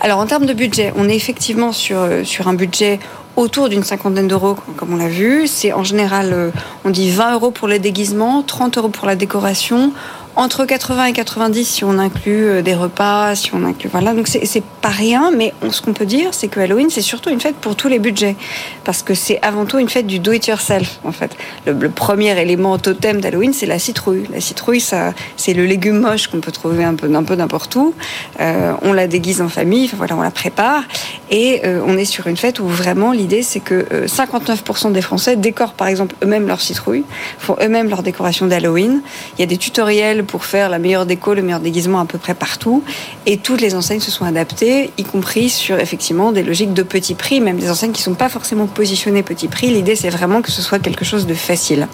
Alors, 0.00 0.18
en 0.18 0.26
termes 0.26 0.46
de 0.46 0.52
budget, 0.52 0.92
on 0.96 1.08
est 1.08 1.16
effectivement 1.16 1.72
sur, 1.72 1.98
sur 2.24 2.48
un 2.48 2.54
budget 2.54 2.98
autour 3.36 3.68
d'une 3.68 3.82
cinquantaine 3.82 4.28
d'euros, 4.28 4.56
comme 4.76 4.92
on 4.92 4.96
l'a 4.96 5.08
vu. 5.08 5.46
C'est 5.46 5.72
en 5.72 5.84
général, 5.84 6.52
on 6.84 6.90
dit 6.90 7.10
20 7.10 7.34
euros 7.34 7.50
pour 7.50 7.68
le 7.68 7.78
déguisement, 7.78 8.42
30 8.42 8.78
euros 8.78 8.88
pour 8.88 9.06
la 9.06 9.16
décoration, 9.16 9.92
entre 10.36 10.64
80 10.64 11.06
et 11.06 11.12
90 11.12 11.64
si 11.64 11.84
on 11.84 11.98
inclut 11.98 12.62
des 12.62 12.74
repas, 12.74 13.34
si 13.34 13.54
on 13.54 13.64
inclut 13.64 13.88
voilà. 13.90 14.14
Donc 14.14 14.28
c'est 14.28 14.62
pas 14.80 14.88
rien, 14.88 15.30
mais 15.30 15.52
ce 15.70 15.80
qu'on 15.80 15.92
peut 15.92 16.06
dire, 16.06 16.34
c'est 16.34 16.48
que 16.48 16.60
Halloween 16.60 16.90
c'est 16.90 17.02
surtout 17.02 17.30
une 17.30 17.40
fête 17.40 17.56
pour 17.56 17.76
tous 17.76 17.88
les 17.88 17.98
budgets, 17.98 18.36
parce 18.84 19.02
que 19.02 19.14
c'est 19.14 19.38
avant 19.42 19.64
tout 19.64 19.78
une 19.78 19.88
fête 19.88 20.06
du 20.06 20.18
do-it-yourself 20.18 21.00
en 21.04 21.12
fait. 21.12 21.36
Le, 21.66 21.88
premier 21.88 22.38
élément 22.40 22.78
totem 22.78 23.20
d'Halloween 23.20 23.52
c'est 23.52 23.66
la 23.66 23.78
citrouille. 23.78 24.24
La 24.32 24.40
citrouille, 24.40 24.80
c'est 24.80 25.54
le 25.54 25.64
légume 25.64 26.00
moche 26.00 26.28
qu'on 26.28 26.40
peut 26.40 26.52
trouver 26.52 26.84
un 26.84 26.94
peu 26.94 27.08
peu 27.24 27.34
n'importe 27.34 27.74
où. 27.76 27.94
Euh, 28.40 28.72
on 28.82 28.92
la 28.92 29.06
déguise 29.06 29.40
en 29.40 29.48
famille, 29.48 29.86
enfin, 29.86 29.96
voilà, 29.96 30.16
on 30.16 30.22
la 30.22 30.30
prépare, 30.30 30.82
et 31.30 31.62
euh, 31.64 31.80
on 31.86 31.96
est 31.96 32.04
sur 32.04 32.26
une 32.26 32.36
fête 32.36 32.60
où 32.60 32.66
vraiment 32.66 33.12
l'idée 33.12 33.42
c'est 33.42 33.60
que 33.60 33.86
euh, 33.92 34.06
59% 34.06 34.92
des 34.92 35.02
Français 35.02 35.36
décorent 35.36 35.74
par 35.74 35.88
exemple 35.88 36.14
eux-mêmes 36.22 36.46
leur 36.46 36.60
citrouille, 36.60 37.04
font 37.38 37.56
eux-mêmes 37.60 37.88
leur 37.88 38.02
décoration 38.02 38.46
d'Halloween. 38.46 39.02
Il 39.36 39.40
y 39.40 39.44
a 39.44 39.46
des 39.46 39.56
tutoriels 39.56 40.23
pour 40.24 40.44
faire 40.44 40.68
la 40.68 40.78
meilleure 40.78 41.06
déco, 41.06 41.34
le 41.34 41.42
meilleur 41.42 41.60
déguisement 41.60 42.00
à 42.00 42.04
peu 42.04 42.18
près 42.18 42.34
partout. 42.34 42.82
Et 43.26 43.36
toutes 43.36 43.60
les 43.60 43.74
enseignes 43.74 44.00
se 44.00 44.10
sont 44.10 44.24
adaptées, 44.24 44.90
y 44.98 45.04
compris 45.04 45.48
sur 45.48 45.78
effectivement 45.78 46.32
des 46.32 46.42
logiques 46.42 46.74
de 46.74 46.82
petit 46.82 47.14
prix, 47.14 47.40
même 47.40 47.58
des 47.58 47.70
enseignes 47.70 47.92
qui 47.92 48.00
ne 48.00 48.04
sont 48.04 48.14
pas 48.14 48.28
forcément 48.28 48.66
positionnées 48.66 49.22
petit 49.22 49.48
prix. 49.48 49.70
L'idée, 49.70 49.96
c'est 49.96 50.10
vraiment 50.10 50.42
que 50.42 50.50
ce 50.50 50.62
soit 50.62 50.78
quelque 50.78 51.04
chose 51.04 51.26
de 51.26 51.34
facile. 51.34 51.88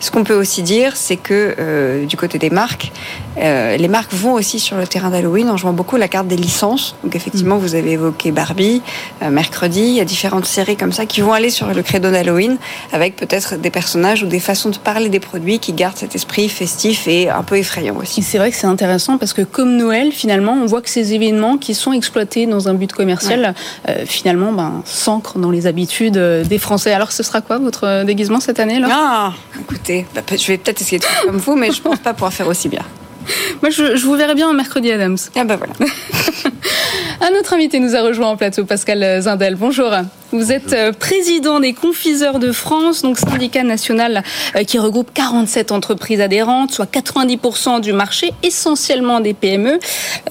Ce 0.00 0.10
qu'on 0.10 0.24
peut 0.24 0.34
aussi 0.34 0.62
dire, 0.62 0.96
c'est 0.96 1.16
que 1.16 1.54
euh, 1.58 2.06
du 2.06 2.16
côté 2.16 2.38
des 2.38 2.48
marques, 2.48 2.90
euh, 3.36 3.76
les 3.76 3.88
marques 3.88 4.14
vont 4.14 4.32
aussi 4.32 4.58
sur 4.58 4.78
le 4.78 4.86
terrain 4.86 5.10
d'Halloween 5.10 5.50
en 5.50 5.58
jouant 5.58 5.74
beaucoup 5.74 5.96
la 5.96 6.08
carte 6.08 6.26
des 6.26 6.36
licences. 6.36 6.94
Donc 7.04 7.14
effectivement, 7.14 7.58
vous 7.58 7.74
avez 7.74 7.92
évoqué 7.92 8.32
Barbie, 8.32 8.80
euh, 9.22 9.28
mercredi, 9.28 9.80
il 9.80 9.94
y 9.94 10.00
a 10.00 10.06
différentes 10.06 10.46
séries 10.46 10.76
comme 10.76 10.92
ça 10.92 11.04
qui 11.04 11.20
vont 11.20 11.34
aller 11.34 11.50
sur 11.50 11.72
le 11.72 11.82
credo 11.82 12.10
d'Halloween 12.10 12.56
avec 12.92 13.14
peut-être 13.14 13.56
des 13.56 13.70
personnages 13.70 14.22
ou 14.22 14.26
des 14.26 14.40
façons 14.40 14.70
de 14.70 14.78
parler 14.78 15.10
des 15.10 15.20
produits 15.20 15.58
qui 15.58 15.74
gardent 15.74 15.98
cet 15.98 16.14
esprit 16.14 16.48
festif 16.48 17.06
et 17.06 17.28
un 17.28 17.42
peu 17.42 17.58
effrayant 17.58 17.96
aussi. 17.96 18.22
C'est 18.22 18.38
vrai 18.38 18.50
que 18.50 18.56
c'est 18.56 18.66
intéressant 18.66 19.18
parce 19.18 19.34
que 19.34 19.42
comme 19.42 19.76
Noël, 19.76 20.12
finalement, 20.12 20.52
on 20.52 20.64
voit 20.64 20.80
que 20.80 20.90
ces 20.90 21.12
événements 21.12 21.58
qui 21.58 21.74
sont 21.74 21.92
exploités 21.92 22.46
dans 22.46 22.68
un 22.68 22.74
but 22.74 22.92
commercial, 22.92 23.54
ouais. 23.86 23.94
euh, 23.94 24.04
finalement, 24.06 24.52
ben, 24.52 24.82
s'ancrent 24.86 25.38
dans 25.38 25.50
les 25.50 25.66
habitudes 25.66 26.16
des 26.16 26.58
Français. 26.58 26.92
Alors, 26.94 27.12
ce 27.12 27.22
sera 27.22 27.42
quoi 27.42 27.58
votre 27.58 28.04
déguisement 28.04 28.40
cette 28.40 28.60
année 28.60 28.78
là? 28.78 28.88
Ah, 28.90 29.32
écoutez, 29.60 29.89
bah, 30.14 30.22
je 30.30 30.46
vais 30.46 30.58
peut-être 30.58 30.80
essayer 30.80 30.98
de 30.98 31.04
faire 31.04 31.22
comme 31.22 31.38
vous, 31.38 31.56
mais 31.56 31.70
je 31.70 31.80
pense 31.80 31.98
pas 31.98 32.12
pouvoir 32.12 32.32
faire 32.32 32.48
aussi 32.48 32.68
bien. 32.68 32.84
Moi, 33.62 33.70
je, 33.70 33.96
je, 33.96 34.04
vous 34.04 34.14
verrai 34.14 34.34
bien 34.34 34.50
un 34.50 34.52
mercredi 34.54 34.90
Adams. 34.90 35.18
Ah 35.36 35.44
bah 35.44 35.56
voilà. 35.56 35.74
un 37.20 37.38
autre 37.38 37.54
invité 37.54 37.78
nous 37.80 37.94
a 37.94 38.02
rejoint 38.02 38.28
en 38.28 38.36
plateau, 38.36 38.64
Pascal 38.64 39.22
Zindel. 39.22 39.56
Bonjour. 39.56 39.90
Vous 40.32 40.52
êtes 40.52 40.96
président 40.98 41.60
des 41.60 41.72
confiseurs 41.72 42.38
de 42.38 42.52
France, 42.52 43.02
donc 43.02 43.18
syndicat 43.18 43.64
national 43.64 44.22
qui 44.66 44.78
regroupe 44.78 45.10
47 45.12 45.72
entreprises 45.72 46.20
adhérentes, 46.20 46.70
soit 46.70 46.90
90% 46.90 47.80
du 47.80 47.92
marché, 47.92 48.32
essentiellement 48.42 49.20
des 49.20 49.34
PME. 49.34 49.78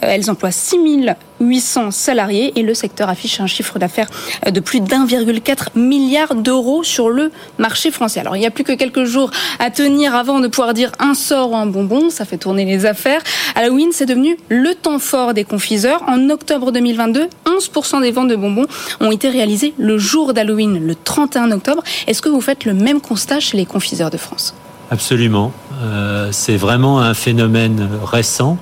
Elles 0.02 0.30
emploient 0.32 0.52
6000 0.52 1.16
800 1.40 1.92
salariés 1.92 2.54
et 2.56 2.64
le 2.64 2.74
secteur 2.74 3.10
affiche 3.10 3.40
un 3.40 3.48
chiffre 3.48 3.80
d'affaires 3.80 4.10
de 4.50 4.60
plus 4.60 4.82
d'1,4 4.82 5.78
milliard 5.80 6.36
d'euros 6.36 6.84
sur 6.84 7.10
le 7.10 7.32
marché 7.58 7.92
français. 7.92 8.20
Alors 8.20 8.36
il 8.36 8.40
n'y 8.40 8.48
a 8.48 8.52
plus 8.52 8.64
que 8.64 8.74
quelques 8.74 9.06
jours 9.06 9.32
à 9.60 9.70
tenir 9.70 10.16
avant 10.16 10.40
de 10.40 10.48
pouvoir 10.48 10.74
dire 10.74 10.92
un 11.00 11.14
sort 11.14 11.52
ou 11.52 11.56
un 11.56 11.66
bonbon, 11.66 12.10
ça 12.10 12.26
fait 12.26 12.38
tourner 12.38 12.66
les 12.66 12.86
affaires. 12.86 13.22
Halloween, 13.56 13.90
c'est 13.92 14.06
devenu 14.06 14.38
le 14.50 14.76
temps 14.76 15.00
fort 15.00 15.34
des 15.34 15.44
confiseurs. 15.44 16.04
En 16.08 16.30
octobre 16.30 16.72
2022, 16.72 17.28
11% 17.46 18.02
des 18.02 18.12
ventes 18.12 18.30
de 18.30 18.36
bonbons 18.36 18.66
ont 19.00 19.12
été 19.12 19.30
réalisées 19.30 19.74
le 19.78 19.98
jour 19.98 20.34
d'Halloween, 20.34 20.86
le 20.86 20.96
31 20.96 21.52
octobre. 21.52 21.84
Est-ce 22.08 22.22
que 22.22 22.30
vous 22.30 22.42
faites 22.42 22.66
le 22.66 22.74
même 22.74 23.02
constat 23.02 23.40
chez 23.40 23.58
les 23.58 23.66
confiseurs 23.66 24.10
de 24.10 24.18
France? 24.18 24.54
Absolument. 24.92 25.52
Euh, 25.84 26.30
c'est 26.32 26.58
vraiment 26.58 27.00
un 27.00 27.14
phénomène 27.14 27.88
récent. 28.04 28.58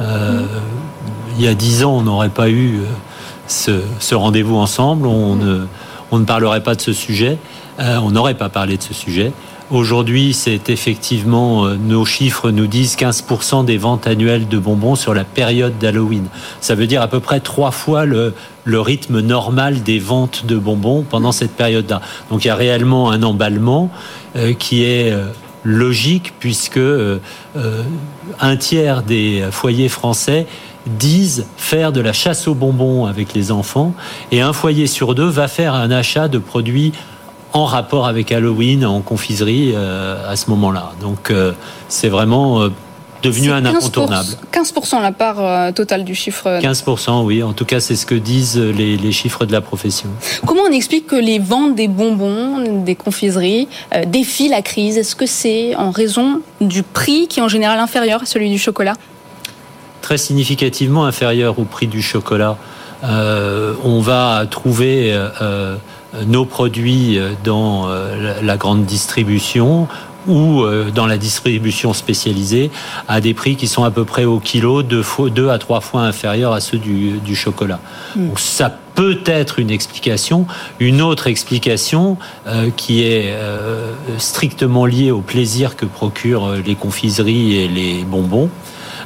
Euh, 0.00 0.42
il 1.40 1.46
y 1.46 1.48
a 1.48 1.54
dix 1.54 1.84
ans, 1.84 1.96
on 1.96 2.02
n'aurait 2.02 2.28
pas 2.28 2.50
eu 2.50 2.80
euh, 3.68 3.80
ce, 3.98 4.14
rendez-vous 4.14 4.56
ensemble. 4.56 5.06
On 5.06 5.36
ne, 5.36 5.64
on 6.10 6.18
ne 6.18 6.24
parlerait 6.26 6.62
pas 6.62 6.74
de 6.74 6.82
ce 6.82 6.92
sujet. 6.92 7.38
on 7.78 8.10
n'aurait 8.10 8.34
pas 8.34 8.50
parlé 8.50 8.76
de 8.76 8.82
ce 8.82 8.92
sujet. 8.92 9.32
Aujourd'hui, 9.70 10.34
c'est 10.34 10.68
effectivement, 10.68 11.66
nos 11.68 12.04
chiffres 12.04 12.50
nous 12.50 12.66
disent 12.66 12.96
15% 12.96 13.64
des 13.64 13.78
ventes 13.78 14.06
annuelles 14.06 14.48
de 14.48 14.58
bonbons 14.58 14.96
sur 14.96 15.14
la 15.14 15.24
période 15.24 15.78
d'Halloween. 15.78 16.26
Ça 16.60 16.74
veut 16.74 16.86
dire 16.86 17.00
à 17.00 17.08
peu 17.08 17.20
près 17.20 17.40
trois 17.40 17.70
fois 17.70 18.04
le, 18.04 18.34
le 18.64 18.80
rythme 18.80 19.20
normal 19.20 19.82
des 19.82 20.00
ventes 20.00 20.44
de 20.44 20.58
bonbons 20.58 21.06
pendant 21.08 21.32
cette 21.32 21.52
période-là. 21.52 22.02
Donc 22.30 22.44
il 22.44 22.48
y 22.48 22.50
a 22.50 22.56
réellement 22.56 23.10
un 23.10 23.22
emballement 23.22 23.90
qui 24.58 24.82
est 24.84 25.14
logique 25.64 26.32
puisque 26.38 26.76
euh, 26.76 27.18
euh, 27.56 27.82
un 28.40 28.56
tiers 28.56 29.02
des 29.02 29.44
foyers 29.50 29.88
français 29.88 30.46
disent 30.86 31.46
faire 31.56 31.92
de 31.92 32.00
la 32.00 32.12
chasse 32.12 32.48
aux 32.48 32.54
bonbons 32.54 33.06
avec 33.06 33.34
les 33.34 33.52
enfants 33.52 33.94
et 34.32 34.40
un 34.40 34.52
foyer 34.52 34.86
sur 34.86 35.14
deux 35.14 35.28
va 35.28 35.48
faire 35.48 35.74
un 35.74 35.90
achat 35.90 36.28
de 36.28 36.38
produits 36.38 36.92
en 37.52 37.64
rapport 37.64 38.06
avec 38.06 38.30
Halloween 38.32 38.86
en 38.86 39.00
confiserie 39.00 39.72
euh, 39.74 40.30
à 40.30 40.36
ce 40.36 40.50
moment-là. 40.50 40.92
Donc 41.00 41.32
c'est 41.88 42.08
vraiment 42.08 42.70
devenu 43.22 43.50
un 43.50 43.64
incontournable. 43.64 44.28
15% 44.52 45.02
la 45.02 45.12
part 45.12 45.44
euh, 45.44 45.72
totale 45.72 46.04
du 46.04 46.14
chiffre. 46.14 46.60
15%, 46.60 47.24
oui. 47.24 47.42
En 47.42 47.52
tout 47.52 47.64
cas, 47.64 47.80
c'est 47.80 47.96
ce 47.96 48.06
que 48.06 48.14
disent 48.14 48.58
les, 48.58 49.12
chiffres 49.12 49.44
de 49.44 49.52
la 49.52 49.60
profession. 49.60 50.08
Comment 50.46 50.62
on 50.68 50.72
explique 50.72 51.06
que 51.06 51.16
les 51.16 51.38
ventes 51.38 51.74
des 51.74 51.88
bonbons, 51.88 52.82
des 52.84 52.94
confiseries, 52.94 53.68
euh, 53.94 54.04
défient 54.04 54.48
la 54.48 54.62
crise? 54.62 54.96
Est-ce 54.96 55.16
que 55.16 55.26
c'est 55.26 55.74
en 55.74 55.90
raison 55.90 56.40
du 56.60 56.82
prix 56.82 57.26
qui 57.28 57.40
est 57.40 57.42
en 57.42 57.48
général 57.48 57.78
inférieur 57.78 58.22
à 58.22 58.26
celui 58.26 58.50
du 58.50 58.58
chocolat? 58.58 58.94
Très 60.10 60.18
significativement 60.18 61.06
inférieur 61.06 61.60
au 61.60 61.64
prix 61.64 61.86
du 61.86 62.02
chocolat. 62.02 62.58
Euh, 63.04 63.74
on 63.84 64.00
va 64.00 64.44
trouver 64.50 65.16
nos 66.26 66.44
produits 66.44 67.16
dans 67.44 67.88
la 68.42 68.56
grande 68.56 68.86
distribution 68.86 69.86
ou 70.26 70.62
euh, 70.62 70.90
dans 70.90 71.06
la 71.06 71.16
distribution 71.16 71.92
spécialisée 71.92 72.70
à 73.08 73.20
des 73.20 73.34
prix 73.34 73.56
qui 73.56 73.68
sont 73.68 73.84
à 73.84 73.90
peu 73.90 74.04
près 74.04 74.24
au 74.24 74.38
kilo 74.38 74.82
deux, 74.82 75.02
fois, 75.02 75.30
deux 75.30 75.48
à 75.48 75.58
trois 75.58 75.80
fois 75.80 76.02
inférieurs 76.02 76.52
à 76.52 76.60
ceux 76.60 76.78
du, 76.78 77.18
du 77.18 77.34
chocolat. 77.34 77.80
Hmm. 78.16 78.28
Donc 78.28 78.40
ça 78.40 78.76
peut 78.94 79.20
être 79.24 79.58
une 79.58 79.70
explication. 79.70 80.46
Une 80.78 81.00
autre 81.00 81.26
explication 81.26 82.18
euh, 82.46 82.70
qui 82.76 83.02
est 83.02 83.32
euh, 83.32 83.94
strictement 84.18 84.84
liée 84.84 85.10
au 85.10 85.20
plaisir 85.20 85.76
que 85.76 85.86
procurent 85.86 86.54
les 86.64 86.74
confiseries 86.74 87.56
et 87.56 87.68
les 87.68 88.04
bonbons, 88.04 88.50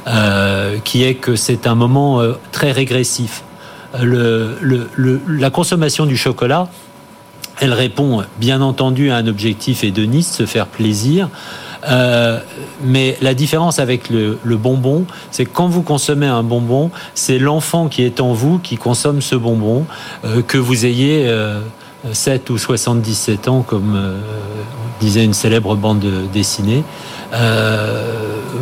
euh, 0.07 0.77
qui 0.83 1.03
est 1.03 1.15
que 1.15 1.35
c'est 1.35 1.67
un 1.67 1.75
moment 1.75 2.21
euh, 2.21 2.33
très 2.51 2.71
régressif. 2.71 3.43
La 3.93 5.49
consommation 5.49 6.05
du 6.05 6.17
chocolat 6.17 6.67
elle 7.59 7.73
répond 7.73 8.23
bien 8.39 8.61
entendu 8.61 9.11
à 9.11 9.17
un 9.17 9.27
objectif 9.27 9.83
hédoniste, 9.83 10.33
se 10.33 10.45
faire 10.45 10.67
plaisir. 10.67 11.29
Euh, 11.87 12.39
mais 12.83 13.17
la 13.21 13.33
différence 13.33 13.79
avec 13.79 14.09
le, 14.09 14.37
bonbon, 14.43 15.05
c'est 15.31 15.45
que 15.45 15.51
quand 15.53 15.67
vous 15.67 15.83
consommez 15.83 16.27
un 16.27 16.43
bonbon, 16.43 16.89
c'est 17.13 17.37
l'enfant 17.39 17.87
qui 17.87 18.03
est 18.03 18.19
en 18.19 18.33
vous 18.33 18.59
qui 18.59 18.77
consomme 18.77 19.21
ce 19.21 19.35
bonbon, 19.35 19.85
que 20.47 20.57
vous 20.57 20.85
ayez 20.85 21.31
7 22.11 22.49
euh, 22.49 22.53
ou 22.53 22.57
77 22.57 23.47
ans, 23.47 23.61
comme 23.61 23.99
disait 24.99 25.23
une 25.23 25.33
célèbre 25.33 25.75
bande 25.75 26.05
dessinée. 26.33 26.83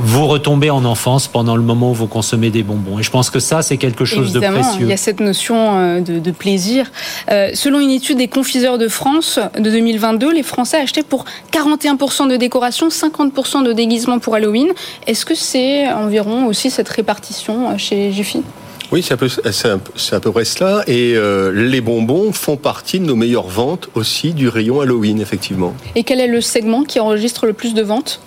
Vous 0.05 0.27
retombez 0.27 0.69
en 0.69 0.83
enfance 0.83 1.27
pendant 1.27 1.55
le 1.55 1.61
moment 1.61 1.91
où 1.91 1.93
vous 1.93 2.07
consommez 2.07 2.49
des 2.49 2.61
bonbons. 2.61 2.99
Et 2.99 3.03
je 3.03 3.09
pense 3.09 3.29
que 3.29 3.39
ça, 3.39 3.61
c'est 3.61 3.77
quelque 3.77 4.03
chose 4.03 4.33
de 4.33 4.39
précieux. 4.39 4.81
Il 4.81 4.89
y 4.89 4.93
a 4.93 4.97
cette 4.97 5.21
notion 5.21 5.79
euh, 5.79 5.99
de, 6.01 6.31
plaisir. 6.31 6.91
Euh, 7.31 7.51
selon 7.53 7.79
une 7.79 7.89
étude 7.89 8.17
des 8.17 8.27
confiseurs 8.27 8.77
de 8.77 8.89
France 8.89 9.39
de 9.57 9.69
2022, 9.69 10.33
les 10.33 10.43
Français 10.43 10.77
achetaient 10.77 11.03
pour 11.03 11.23
41% 11.53 12.29
de 12.29 12.35
décoration, 12.35 12.89
50% 12.89 13.63
de 13.63 13.71
déguisement 13.71 14.19
pour 14.19 14.35
Halloween. 14.35 14.73
Est-ce 15.07 15.25
que 15.25 15.35
c'est 15.35 15.87
environ 15.87 16.47
aussi 16.47 16.69
cette 16.69 16.89
répartition 16.89 17.77
chez 17.77 18.11
Jiffy? 18.11 18.41
Oui, 18.91 19.01
c'est 19.01 19.13
à, 19.13 20.19
peu 20.19 20.31
près 20.31 20.45
cela. 20.45 20.83
Et 20.87 21.15
les 21.53 21.81
bonbons 21.81 22.31
font 22.31 22.57
partie 22.57 22.99
de 22.99 23.05
nos 23.05 23.15
meilleures 23.15 23.47
ventes 23.47 23.89
aussi 23.95 24.33
du 24.33 24.49
rayon 24.49 24.81
Halloween, 24.81 25.19
effectivement. 25.19 25.73
Et 25.95 26.03
quel 26.03 26.19
est 26.19 26.27
le 26.27 26.41
segment 26.41 26.83
qui 26.83 26.99
enregistre 26.99 27.47
le 27.47 27.53
plus 27.53 27.73
de 27.73 27.81
ventes? 27.81 28.19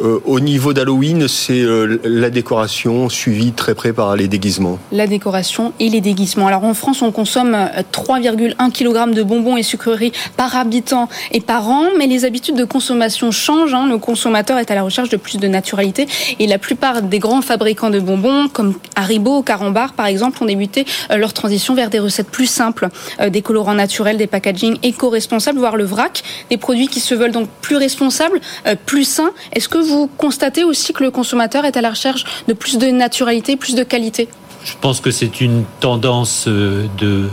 Euh, 0.00 0.20
au 0.24 0.40
niveau 0.40 0.72
d'Halloween, 0.72 1.28
c'est 1.28 1.60
euh, 1.60 2.00
la 2.04 2.30
décoration 2.30 3.08
suivie 3.08 3.52
très 3.52 3.74
près 3.74 3.92
par 3.92 4.16
les 4.16 4.26
déguisements. 4.26 4.78
La 4.90 5.06
décoration 5.06 5.72
et 5.78 5.88
les 5.88 6.00
déguisements. 6.00 6.48
Alors 6.48 6.64
en 6.64 6.74
France, 6.74 7.02
on 7.02 7.12
consomme 7.12 7.52
3,1 7.92 8.54
euh, 8.58 8.70
kg 8.70 9.14
de 9.14 9.22
bonbons 9.22 9.56
et 9.56 9.62
sucreries 9.62 10.12
par 10.36 10.56
habitant 10.56 11.08
et 11.30 11.40
par 11.40 11.68
an, 11.68 11.84
mais 11.96 12.06
les 12.06 12.24
habitudes 12.24 12.56
de 12.56 12.64
consommation 12.64 13.30
changent. 13.30 13.74
Hein. 13.74 13.86
Le 13.88 13.98
consommateur 13.98 14.58
est 14.58 14.70
à 14.70 14.74
la 14.74 14.82
recherche 14.82 15.10
de 15.10 15.16
plus 15.16 15.38
de 15.38 15.46
naturalité 15.46 16.06
et 16.40 16.46
la 16.46 16.58
plupart 16.58 17.02
des 17.02 17.18
grands 17.20 17.42
fabricants 17.42 17.90
de 17.90 18.00
bonbons, 18.00 18.48
comme 18.48 18.74
Haribo 18.96 19.38
ou 19.38 19.42
Carambar 19.42 19.92
par 19.92 20.06
exemple, 20.06 20.42
ont 20.42 20.46
débuté 20.46 20.86
leur 21.14 21.32
transition 21.32 21.74
vers 21.74 21.90
des 21.90 22.00
recettes 22.00 22.30
plus 22.30 22.46
simples, 22.46 22.88
des 23.28 23.42
colorants 23.42 23.74
naturels, 23.74 24.16
des 24.16 24.26
packaging 24.26 24.78
éco-responsables, 24.82 25.58
voire 25.58 25.76
le 25.76 25.84
vrac, 25.84 26.22
des 26.50 26.56
produits 26.56 26.88
qui 26.88 27.00
se 27.00 27.14
veulent 27.14 27.32
donc 27.32 27.48
plus 27.60 27.76
responsables, 27.76 28.40
plus 28.86 29.04
sains. 29.04 29.32
Est-ce 29.52 29.68
que 29.68 29.83
vous 29.84 30.10
constatez 30.18 30.64
aussi 30.64 30.92
que 30.92 31.04
le 31.04 31.10
consommateur 31.10 31.64
est 31.64 31.76
à 31.76 31.80
la 31.80 31.90
recherche 31.90 32.24
de 32.48 32.52
plus 32.52 32.78
de 32.78 32.86
naturalité, 32.86 33.56
plus 33.56 33.74
de 33.74 33.84
qualité? 33.84 34.28
Je 34.64 34.72
pense 34.80 35.00
que 35.00 35.10
c'est 35.10 35.40
une 35.42 35.64
tendance 35.80 36.46
euh, 36.48 36.86
de 36.96 37.06
euh, 37.06 37.28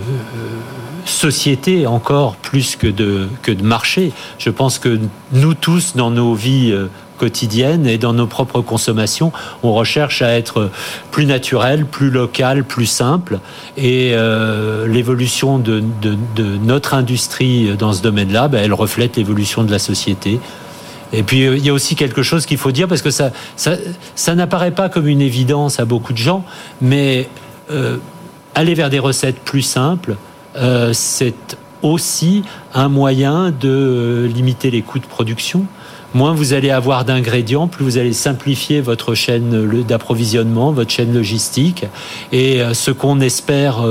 société 1.06 1.88
encore 1.88 2.36
plus 2.36 2.76
que 2.76 2.88
de, 2.88 3.28
que 3.42 3.52
de 3.52 3.64
marché. 3.64 4.12
Je 4.38 4.50
pense 4.50 4.80
que 4.80 5.00
nous 5.32 5.54
tous, 5.54 5.96
dans 5.96 6.12
nos 6.12 6.34
vies 6.34 6.72
euh, 6.72 6.88
quotidiennes 7.18 7.88
et 7.88 7.98
dans 7.98 8.12
nos 8.12 8.28
propres 8.28 8.62
consommations, 8.62 9.32
on 9.64 9.74
recherche 9.74 10.22
à 10.22 10.32
être 10.38 10.72
plus 11.12 11.26
naturel, 11.26 11.86
plus 11.86 12.10
local, 12.10 12.66
plus 12.66 12.88
simple. 12.88 13.40
Et 13.78 14.16
l'évolution 14.88 15.60
de, 15.60 15.84
notre 16.64 16.96
industrie 16.96 17.78
dans 17.78 17.94
ce 17.94 18.02
domaine-là, 18.02 18.48
ben, 18.48 18.64
elle 18.64 18.74
reflète 18.74 19.18
l'évolution 19.18 19.64
de 19.64 19.70
la 19.70 19.78
société. 19.78 20.40
Et 21.14 21.24
puis 21.24 21.46
euh, 21.46 21.58
il 21.58 21.66
y 21.66 21.70
a 21.70 21.74
aussi 21.74 21.96
quelque 21.96 22.24
chose 22.24 22.46
qu'il 22.46 22.58
faut 22.58 22.72
dire 22.72 22.88
parce 22.88 23.02
que 23.02 23.12
ça, 23.12 23.32
ça, 23.56 24.36
n'apparaît 24.36 24.72
pas 24.72 24.90
comme 24.90 25.08
une 25.08 25.22
évidence 25.22 25.80
à 25.80 25.86
beaucoup 25.86 26.14
de 26.14 26.18
gens, 26.18 26.44
mais 26.82 27.28
euh, 27.70 27.98
aller 28.56 28.74
vers 28.74 28.90
des 28.90 29.00
recettes 29.00 29.40
plus 29.40 29.62
simples, 29.62 30.16
euh, 30.56 30.92
c'est 30.94 31.58
aussi 31.82 32.44
un 32.74 32.90
moyen 32.90 33.52
de 33.52 34.30
limiter 34.34 34.72
les 34.72 34.82
coûts 34.82 35.00
de 35.00 35.06
production. 35.06 35.66
Moins 36.14 36.34
vous 36.34 36.54
allez 36.54 36.70
avoir 36.70 37.06
d'ingrédients, 37.06 37.68
plus 37.68 37.86
vous 37.86 37.98
allez 37.98 38.14
simplifier 38.14 38.82
votre 38.82 39.16
chaîne 39.16 39.84
d'approvisionnement, 39.84 40.74
votre 40.74 40.92
chaîne 40.92 41.14
logistique. 41.14 41.86
Et 42.34 42.62
ce 42.74 42.92
qu'on 42.92 43.22
espère 43.22 43.82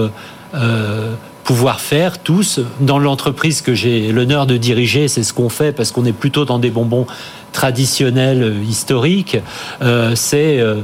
pouvoir 1.50 1.80
faire 1.80 2.20
tous 2.20 2.60
dans 2.78 3.00
l'entreprise 3.00 3.60
que 3.60 3.74
j'ai 3.74 4.12
l'honneur 4.12 4.46
de 4.46 4.56
diriger. 4.56 5.08
C'est 5.08 5.24
ce 5.24 5.32
qu'on 5.32 5.48
fait 5.48 5.72
parce 5.72 5.90
qu'on 5.90 6.04
est 6.04 6.12
plutôt 6.12 6.44
dans 6.44 6.60
des 6.60 6.70
bonbons 6.70 7.08
traditionnels 7.50 8.44
euh, 8.44 8.62
historiques. 8.62 9.36
Euh, 9.82 10.12
c'est 10.14 10.60
euh, 10.60 10.76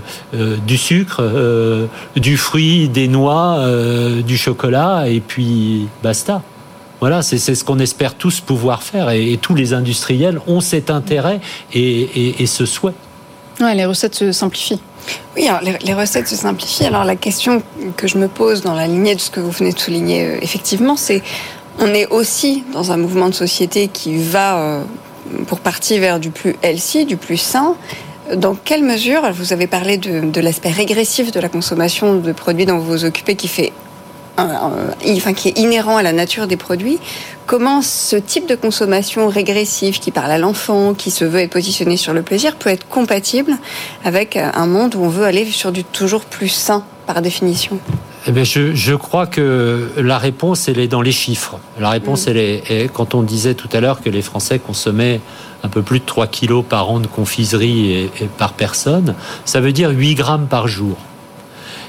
du 0.67 0.77
sucre, 0.77 1.23
du 2.17 2.37
fruit, 2.37 2.89
des 2.89 3.07
noix, 3.07 3.65
du 4.27 4.37
chocolat 4.37 5.05
et 5.07 5.21
puis 5.21 5.87
basta. 6.03 6.43
Voilà, 6.99 7.23
c'est 7.23 7.39
ce 7.39 7.63
qu'on 7.63 7.79
espère 7.79 8.17
tous 8.17 8.41
pouvoir 8.41 8.83
faire 8.83 9.11
et, 9.11 9.39
tous 9.41 9.55
les 9.55 9.73
industriels 9.73 10.41
ont 10.49 10.61
cet 10.61 10.91
intérêt 10.91 11.41
et, 11.75 12.45
ce 12.45 12.67
souhait. 12.67 12.95
Ouais, 13.61 13.77
les 13.77 13.85
recettes 13.85 14.17
se 14.17 14.33
simplifient. 14.33 14.81
Oui, 15.37 15.47
alors 15.49 15.61
les, 15.61 15.95
recettes 15.95 16.29
se 16.29 16.37
simplifient. 16.37 16.87
Alors 16.87 17.05
la 17.05 17.17
question 17.17 17.63
que 17.97 18.07
je 18.07 18.19
me 18.19 18.29
pose 18.29 18.63
dans 18.63 18.75
la 18.75 18.87
lignée 18.87 19.15
de 19.15 19.21
ce 19.21 19.31
que 19.31 19.41
vous 19.41 19.51
venez 19.51 19.73
de 19.73 19.79
souligner, 19.79 20.25
euh, 20.25 20.39
effectivement, 20.41 20.97
c'est 20.97 21.23
on 21.79 21.89
est 21.89 22.07
aussi 22.07 22.65
dans 22.73 22.93
un 22.93 22.97
mouvement 22.97 23.29
de 23.29 23.35
société 23.35 23.89
qui 23.89 24.17
va 24.17 24.59
euh, 24.59 24.83
pour 25.47 25.61
partie 25.61 25.99
vers 25.99 26.19
du 26.19 26.31
plus 26.31 26.57
healthy, 26.63 27.05
du 27.05 27.17
plus 27.17 27.37
sain. 27.37 27.75
dans 28.35 28.55
quelle 28.55 28.83
mesure, 28.83 29.31
vous 29.33 29.53
avez 29.53 29.67
parlé 29.67 29.99
de, 29.99 30.21
de 30.21 30.41
l'aspect 30.41 30.71
régressif 30.71 31.31
de 31.31 31.41
la 31.41 31.49
consommation 31.49 32.17
de 32.17 32.33
produits 32.33 32.67
dont 32.67 32.79
vous 32.79 32.93
vous 32.93 33.05
occupez 33.05 33.37
qui 33.37 33.49
fait 33.49 33.73
enfin, 34.39 35.33
qui 35.33 35.49
est 35.49 35.59
inhérent 35.59 35.97
à 35.97 36.03
la 36.03 36.13
nature 36.13 36.47
des 36.47 36.57
produits, 36.57 36.99
comment 37.47 37.83
ce 37.83 38.17
type 38.17 38.49
de 38.49 38.55
consommation 38.55 39.29
régressive 39.29 39.99
qui 39.99 40.11
parle 40.11 40.31
à 40.31 40.39
l'enfant, 40.39 40.95
qui 40.95 41.11
se 41.11 41.25
veut 41.25 41.41
être 41.41 41.51
positionné 41.51 41.97
sur 41.97 42.13
le 42.13 42.23
plaisir, 42.23 42.57
peut 42.57 42.71
être 42.71 42.89
compatible 42.89 43.53
avec 44.05 44.37
un 44.37 44.67
monde 44.67 44.95
où 44.95 45.05
on 45.05 45.09
veut 45.09 45.25
aller 45.25 45.45
sur 45.47 45.73
du 45.73 45.85
toujours 45.85 46.25
plus 46.25 46.49
sain 46.49 46.85
par 47.07 47.23
définition? 47.23 47.79
Eh 48.29 48.33
bien, 48.33 48.43
je, 48.43 48.75
je, 48.75 48.95
crois 48.95 49.29
que 49.29 49.89
la 49.97 50.19
réponse, 50.19 50.69
elle 50.69 50.81
est 50.81 50.89
dans 50.89 51.03
les 51.03 51.13
chiffres. 51.13 51.61
La 51.79 51.91
réponse, 51.91 52.27
mm. 52.27 52.31
elle 52.31 52.37
est, 52.39 52.91
quand 52.93 53.15
on 53.15 53.23
disait 53.23 53.55
tout 53.55 53.69
à 53.73 53.81
l'heure 53.81 54.03
que 54.03 54.11
les 54.11 54.23
Français 54.23 54.59
consommaient 54.59 55.21
un 55.63 55.69
peu 55.69 55.83
plus 55.83 56.01
de 56.01 56.05
3 56.05 56.27
kilos 56.27 56.65
par 56.69 56.91
an 56.91 56.99
de 56.99 57.07
confiserie 57.07 57.93
et, 57.93 58.11
et 58.21 58.27
par 58.27 58.55
personne, 58.55 59.15
ça 59.45 59.61
veut 59.61 59.73
dire 59.73 59.91
8 59.91 60.15
grammes 60.17 60.47
par 60.49 60.67
jour. 60.67 60.97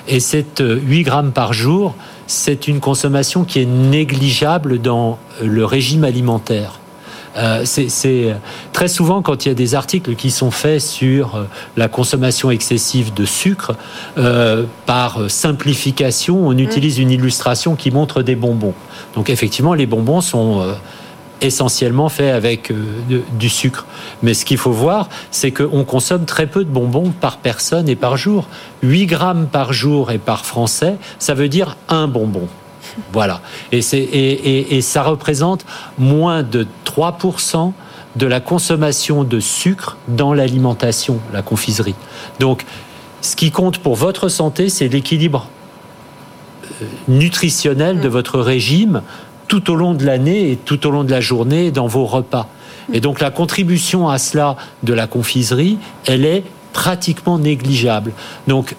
Et 0.07 0.19
cette 0.19 0.59
8 0.59 1.01
euh, 1.01 1.03
grammes 1.03 1.31
par 1.31 1.53
jour, 1.53 1.95
c'est 2.27 2.67
une 2.67 2.79
consommation 2.79 3.43
qui 3.43 3.61
est 3.61 3.65
négligeable 3.65 4.79
dans 4.79 5.17
le 5.41 5.65
régime 5.65 6.03
alimentaire. 6.03 6.79
Euh, 7.37 7.63
c'est 7.65 8.35
très 8.73 8.87
souvent 8.87 9.21
quand 9.21 9.45
il 9.45 9.49
y 9.49 9.51
a 9.51 9.55
des 9.55 9.75
articles 9.75 10.15
qui 10.15 10.31
sont 10.31 10.49
faits 10.49 10.81
sur 10.81 11.35
euh, 11.35 11.43
la 11.75 11.87
consommation 11.87 12.49
excessive 12.49 13.13
de 13.13 13.25
sucre, 13.25 13.75
euh, 14.17 14.63
par 14.85 15.29
simplification, 15.29 16.47
on 16.47 16.57
utilise 16.57 16.97
une 16.97 17.11
illustration 17.11 17.75
qui 17.75 17.91
montre 17.91 18.23
des 18.23 18.35
bonbons. 18.35 18.73
Donc 19.13 19.29
effectivement, 19.29 19.73
les 19.73 19.85
bonbons 19.85 20.21
sont 20.21 20.65
essentiellement 21.41 22.09
fait 22.09 22.31
avec 22.31 22.71
euh, 22.71 23.21
du 23.33 23.49
sucre. 23.49 23.85
Mais 24.23 24.33
ce 24.33 24.45
qu'il 24.45 24.57
faut 24.57 24.71
voir, 24.71 25.09
c'est 25.31 25.51
qu'on 25.51 25.83
consomme 25.83 26.25
très 26.25 26.47
peu 26.47 26.63
de 26.63 26.69
bonbons 26.69 27.11
par 27.11 27.37
personne 27.37 27.89
et 27.89 27.95
par 27.95 28.17
jour. 28.17 28.47
8 28.83 29.05
grammes 29.05 29.47
par 29.47 29.73
jour 29.73 30.11
et 30.11 30.17
par 30.17 30.45
Français, 30.45 30.97
ça 31.19 31.33
veut 31.33 31.49
dire 31.49 31.77
un 31.89 32.07
bonbon. 32.07 32.47
Voilà. 33.13 33.41
Et, 33.71 33.79
et, 33.79 34.77
et 34.77 34.81
ça 34.81 35.03
représente 35.03 35.65
moins 35.97 36.41
de 36.43 36.65
3% 36.85 37.73
de 38.15 38.25
la 38.25 38.39
consommation 38.39 39.23
de 39.23 39.39
sucre 39.39 39.97
dans 40.07 40.33
l'alimentation, 40.33 41.19
la 41.33 41.41
confiserie. 41.41 41.95
Donc, 42.39 42.65
ce 43.21 43.35
qui 43.35 43.51
compte 43.51 43.77
pour 43.79 43.95
votre 43.95 44.29
santé, 44.29 44.69
c'est 44.69 44.87
l'équilibre 44.87 45.47
euh, 46.81 46.85
nutritionnel 47.07 47.99
de 47.99 48.07
votre 48.07 48.39
régime 48.39 49.01
tout 49.47 49.71
au 49.71 49.75
long 49.75 49.93
de 49.93 50.05
l'année 50.05 50.51
et 50.51 50.55
tout 50.57 50.85
au 50.87 50.91
long 50.91 51.03
de 51.03 51.11
la 51.11 51.21
journée 51.21 51.71
dans 51.71 51.87
vos 51.87 52.05
repas. 52.05 52.47
Et 52.93 53.01
donc 53.01 53.19
la 53.19 53.31
contribution 53.31 54.09
à 54.09 54.17
cela 54.17 54.55
de 54.83 54.93
la 54.93 55.07
confiserie, 55.07 55.77
elle 56.05 56.25
est 56.25 56.43
pratiquement 56.73 57.39
négligeable. 57.39 58.13
Donc 58.47 58.75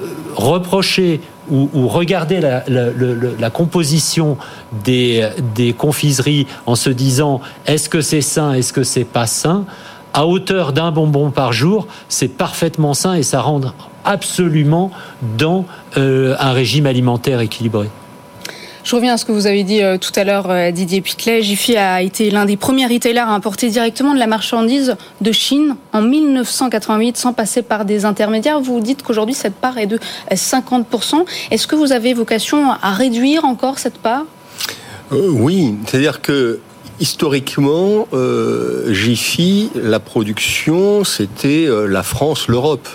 euh, 0.00 0.06
reprocher 0.36 1.20
ou, 1.50 1.88
regarder 1.88 2.40
la, 2.40 3.50
composition 3.50 4.36
des, 4.84 5.28
des, 5.56 5.72
confiseries 5.72 6.46
en 6.64 6.76
se 6.76 6.90
disant 6.90 7.40
est-ce 7.66 7.88
que 7.88 8.00
c'est 8.02 8.20
sain, 8.20 8.52
est-ce 8.52 8.72
que 8.72 8.84
c'est 8.84 9.04
pas 9.04 9.26
sain, 9.26 9.64
à 10.14 10.26
hauteur 10.26 10.72
d'un 10.72 10.90
bonbon 10.92 11.30
par 11.30 11.52
jour, 11.52 11.86
c'est 12.08 12.28
parfaitement 12.28 12.94
sain 12.94 13.14
et 13.14 13.22
ça 13.22 13.40
rentre 13.40 13.74
absolument 14.04 14.90
dans 15.38 15.66
euh, 15.96 16.36
un 16.38 16.52
régime 16.52 16.86
alimentaire 16.86 17.40
équilibré. 17.40 17.88
Je 18.90 18.96
reviens 18.96 19.14
à 19.14 19.18
ce 19.18 19.24
que 19.24 19.30
vous 19.30 19.46
avez 19.46 19.62
dit 19.62 19.84
euh, 19.84 19.98
tout 19.98 20.10
à 20.16 20.24
l'heure, 20.24 20.50
euh, 20.50 20.72
Didier 20.72 21.00
Pitlet. 21.00 21.42
Jiffy 21.42 21.76
a 21.76 22.02
été 22.02 22.28
l'un 22.28 22.44
des 22.44 22.56
premiers 22.56 22.88
retailers 22.88 23.20
à 23.20 23.28
importer 23.28 23.68
directement 23.68 24.14
de 24.14 24.18
la 24.18 24.26
marchandise 24.26 24.96
de 25.20 25.30
Chine 25.30 25.76
en 25.92 26.02
1988 26.02 27.16
sans 27.16 27.32
passer 27.32 27.62
par 27.62 27.84
des 27.84 28.04
intermédiaires. 28.04 28.60
Vous 28.60 28.80
dites 28.80 29.04
qu'aujourd'hui 29.04 29.36
cette 29.36 29.54
part 29.54 29.78
est 29.78 29.86
de 29.86 30.00
50%. 30.32 31.24
Est-ce 31.52 31.68
que 31.68 31.76
vous 31.76 31.92
avez 31.92 32.14
vocation 32.14 32.72
à 32.72 32.90
réduire 32.90 33.44
encore 33.44 33.78
cette 33.78 33.98
part? 33.98 34.24
Euh, 35.12 35.28
Oui, 35.30 35.76
c'est-à-dire 35.86 36.20
que 36.20 36.58
historiquement, 36.98 38.08
euh, 38.12 38.92
Jiffy, 38.92 39.70
la 39.76 40.00
production, 40.00 41.04
c'était 41.04 41.68
la 41.86 42.02
France, 42.02 42.48
l'Europe. 42.48 42.88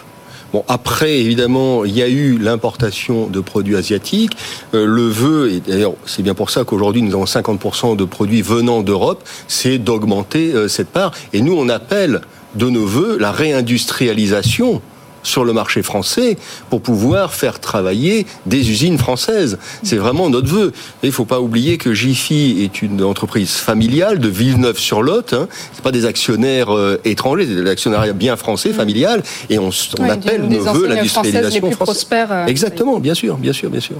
Bon, 0.56 0.63
après, 0.70 1.20
évidemment, 1.20 1.84
il 1.84 1.91
y 1.98 2.02
a 2.02 2.08
eu 2.08 2.38
l'importation 2.38 3.28
de 3.28 3.41
produits 3.41 3.76
asiatiques. 3.76 4.38
Euh, 4.74 4.86
le 4.86 5.02
vœu, 5.02 5.52
et 5.52 5.60
d'ailleurs, 5.60 5.96
c'est 6.06 6.22
bien 6.22 6.34
pour 6.34 6.50
ça 6.50 6.63
qu'aujourd'hui, 6.63 7.02
nous 7.02 7.12
avons 7.12 7.26
50% 7.26 7.98
de 7.98 8.06
produits 8.06 8.41
venant 8.41 8.82
d'Europe, 8.82 9.22
c'est 9.50 9.80
d'augmenter 9.80 10.54
euh, 10.54 10.70
cette 10.70 10.88
part. 10.88 11.12
Et 11.34 11.41
nous, 11.41 11.52
on 11.58 11.68
appelle 11.68 12.22
de 12.56 12.70
nos 12.70 12.86
voeux 12.86 13.18
la 13.20 13.34
réindustrialisation 13.34 14.82
sur 15.26 15.44
le 15.44 15.54
marché 15.54 15.82
français 15.82 16.38
pour 16.70 16.82
pouvoir 16.82 17.34
faire 17.34 17.60
travailler 17.60 18.26
des 18.46 18.70
usines 18.70 18.98
françaises. 18.98 19.58
C'est 19.84 19.98
vraiment 19.98 20.30
notre 20.30 20.48
vœu. 20.48 20.72
Il 21.04 21.08
ne 21.08 21.12
faut 21.12 21.26
pas 21.26 21.42
oublier 21.42 21.78
que 21.78 21.94
Jiffy 21.94 22.64
est 22.64 22.82
une 22.82 23.04
entreprise 23.04 23.54
familiale 23.54 24.20
de 24.20 24.28
Villeneuve-sur-Lot. 24.28 25.34
Hein. 25.34 25.48
C'est 25.74 25.84
pas 25.84 25.92
des 25.92 26.06
actionnaires 26.06 26.76
euh, 26.76 27.02
étrangers, 27.06 27.46
c'est 27.48 27.64
des 27.64 27.70
actionnaires 27.70 28.14
bien 28.14 28.36
français, 28.36 28.70
mm. 28.70 28.74
familial, 28.74 29.24
et 29.50 29.60
on, 29.60 29.70
appelle 30.10 30.44
nos 30.44 30.64
voeux 30.74 30.88
l'industrialisation 30.88 31.72
française. 31.72 32.08
Euh, 32.12 32.46
Exactement, 32.46 33.00
bien 33.00 33.14
sûr, 33.14 33.38
bien 33.38 33.54
sûr, 33.54 33.70
bien 33.70 33.82
sûr. 33.82 33.96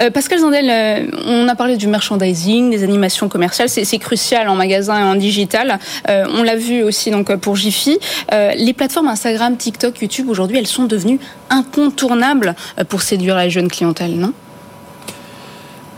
Euh, 0.00 0.10
Pascal 0.10 0.40
Zandel, 0.40 1.10
on 1.26 1.48
a 1.48 1.54
parlé 1.54 1.76
du 1.76 1.86
merchandising, 1.86 2.70
des 2.70 2.82
animations 2.82 3.28
commerciales, 3.28 3.68
c'est 3.68 3.98
crucial 3.98 4.48
en 4.48 4.54
magasin 4.54 4.98
et 4.98 5.02
en 5.02 5.14
digital. 5.14 5.78
on 6.08 6.42
l'a 6.42 6.56
vu 6.56 6.82
aussi 6.82 7.10
donc 7.10 7.34
pour 7.36 7.56
Jiffy. 7.56 7.98
les 8.30 8.72
plateformes 8.72 9.08
Instagram, 9.08 9.56
TikTok, 9.56 10.00
YouTube 10.00 10.28
aujourd'hui 10.28 10.61
elles 10.62 10.68
sont 10.68 10.84
devenues 10.84 11.18
incontournables 11.50 12.54
pour 12.88 13.02
séduire 13.02 13.34
la 13.34 13.48
jeune 13.48 13.68
clientèle, 13.68 14.16
non? 14.16 14.32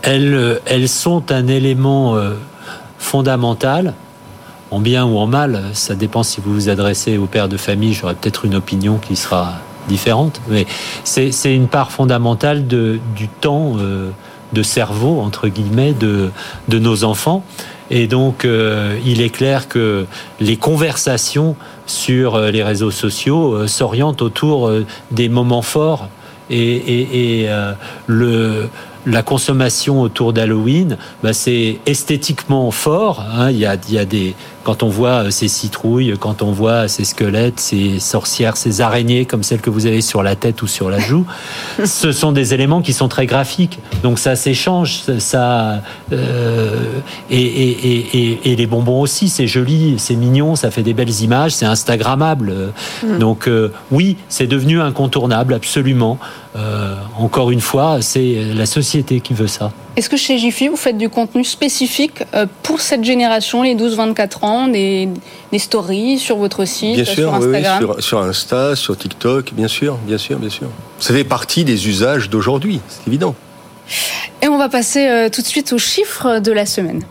Elles, 0.01 0.33
euh, 0.33 0.59
elles 0.65 0.89
sont 0.89 1.31
un 1.31 1.47
élément 1.47 2.15
euh, 2.15 2.33
fondamental, 2.97 3.93
en 4.71 4.79
bien 4.79 5.05
ou 5.05 5.17
en 5.19 5.27
mal. 5.27 5.65
Ça 5.73 5.93
dépend 5.93 6.23
si 6.23 6.41
vous 6.41 6.51
vous 6.51 6.69
adressez 6.69 7.17
au 7.19 7.27
père 7.27 7.47
de 7.47 7.57
famille, 7.57 7.93
j'aurais 7.93 8.15
peut-être 8.15 8.45
une 8.45 8.55
opinion 8.55 8.97
qui 8.97 9.15
sera 9.15 9.59
différente, 9.87 10.41
mais 10.49 10.65
c'est 11.03 11.53
une 11.53 11.67
part 11.67 11.91
fondamentale 11.91 12.65
du 12.65 13.27
temps 13.39 13.73
euh, 13.77 14.09
de 14.53 14.63
cerveau, 14.63 15.21
entre 15.21 15.47
guillemets, 15.47 15.93
de, 15.93 16.31
de 16.69 16.79
nos 16.79 17.03
enfants. 17.03 17.43
Et 17.91 18.07
donc, 18.07 18.45
euh, 18.45 18.97
il 19.05 19.21
est 19.21 19.29
clair 19.29 19.67
que 19.67 20.05
les 20.39 20.57
conversations 20.57 21.55
sur 21.85 22.35
euh, 22.35 22.51
les 22.51 22.63
réseaux 22.63 22.91
sociaux 22.91 23.53
euh, 23.53 23.67
s'orientent 23.67 24.21
autour 24.21 24.71
des 25.11 25.29
moments 25.29 25.61
forts 25.61 26.09
et, 26.49 27.47
le 28.07 28.69
la 29.07 29.21
consommation 29.21 30.01
autour 30.01 30.33
d'Halloween, 30.33 30.97
bah, 31.21 31.31
c'est 31.31 31.77
esthétiquement 31.85 32.71
fort. 32.71 33.23
Hein. 33.37 33.51
Il 33.51 33.59
y 33.59 33.67
a 33.67 34.05
des 34.05 34.33
quand 34.65 34.83
on 34.83 34.89
voit 34.89 35.25
euh, 35.25 35.29
ces 35.29 35.47
citrouilles, 35.47 36.15
quand 36.19 36.41
on 36.41 36.51
voit 36.51 36.89
ces 36.89 37.05
squelettes, 37.05 37.59
ces 37.61 37.99
sorcières, 37.99 38.57
ces 38.57 38.81
araignées 38.81 39.25
comme 39.25 39.43
celles 39.43 39.61
que 39.61 39.69
vous 39.69 39.85
avez 39.85 40.01
sur 40.01 40.23
la 40.23 40.35
tête 40.35 40.61
ou 40.61 40.67
sur 40.67 40.89
la 40.89 40.99
joue, 40.99 41.25
ce 41.85 42.11
sont 42.11 42.33
des 42.33 42.53
éléments 42.53 42.81
qui 42.81 42.91
sont 42.91 43.07
très 43.07 43.27
graphiques. 43.27 43.79
Donc 44.03 44.19
ça 44.19 44.35
s'échange, 44.35 45.03
ça 45.19 45.81
euh, 46.11 46.99
et, 47.29 47.41
et, 47.41 48.17
et, 48.17 48.51
et, 48.51 48.55
les 48.55 48.67
bonbons 48.67 49.01
aussi, 49.01 49.29
c'est 49.29 49.47
joli, 49.47 49.95
c'est 49.97 50.15
mignon, 50.15 50.55
ça 50.55 50.71
fait 50.71 50.83
des 50.83 50.93
belles 50.93 51.21
images, 51.21 51.51
c'est 51.51 51.65
instagrammable. 51.65 52.73
Mm. 53.03 53.17
Donc 53.19 53.47
euh, 53.47 53.71
oui, 53.91 54.17
c'est 54.29 54.47
devenu 54.47 54.81
incontournable, 54.81 55.53
absolument. 55.53 56.17
Euh, 56.55 56.95
encore 57.17 57.51
une 57.51 57.61
fois, 57.61 58.01
c'est 58.01 58.53
la 58.55 58.65
société 58.65 59.19
qui 59.19 59.33
veut 59.33 59.47
ça. 59.47 59.71
Est-ce 59.97 60.09
que 60.09 60.17
chez 60.17 60.37
Jiffy, 60.37 60.67
vous 60.67 60.75
faites 60.75 60.97
du 60.97 61.09
contenu 61.09 61.43
spécifique 61.43 62.23
pour 62.63 62.81
cette 62.81 63.03
génération, 63.03 63.61
les 63.61 63.75
12-24 63.75 64.45
ans, 64.45 64.54
des, 64.67 65.09
stories 65.57 66.19
sur 66.19 66.37
votre 66.37 66.65
site, 66.65 66.95
bien 66.95 67.05
sûr, 67.05 67.15
sur 67.15 67.33
Instagram 67.33 67.77
oui, 67.79 67.87
sur, 67.87 68.03
sur, 68.03 68.19
Insta, 68.19 68.75
sur 68.75 68.97
TikTok, 68.97 69.53
bien 69.53 69.67
sûr, 69.67 69.97
bien 70.05 70.17
sûr, 70.17 70.37
bien 70.37 70.49
sûr. 70.49 70.67
Ça 70.99 71.13
fait 71.13 71.23
partie 71.23 71.63
des 71.63 71.87
usages 71.87 72.29
d'aujourd'hui, 72.29 72.81
c'est 72.87 73.07
évident. 73.07 73.35
Et 74.41 74.47
on 74.47 74.57
va 74.57 74.69
passer 74.69 75.07
euh, 75.07 75.29
tout 75.29 75.41
de 75.41 75.47
suite 75.47 75.73
aux 75.73 75.77
chiffres 75.77 76.39
de 76.39 76.51
la 76.51 76.65
semaine. 76.65 77.03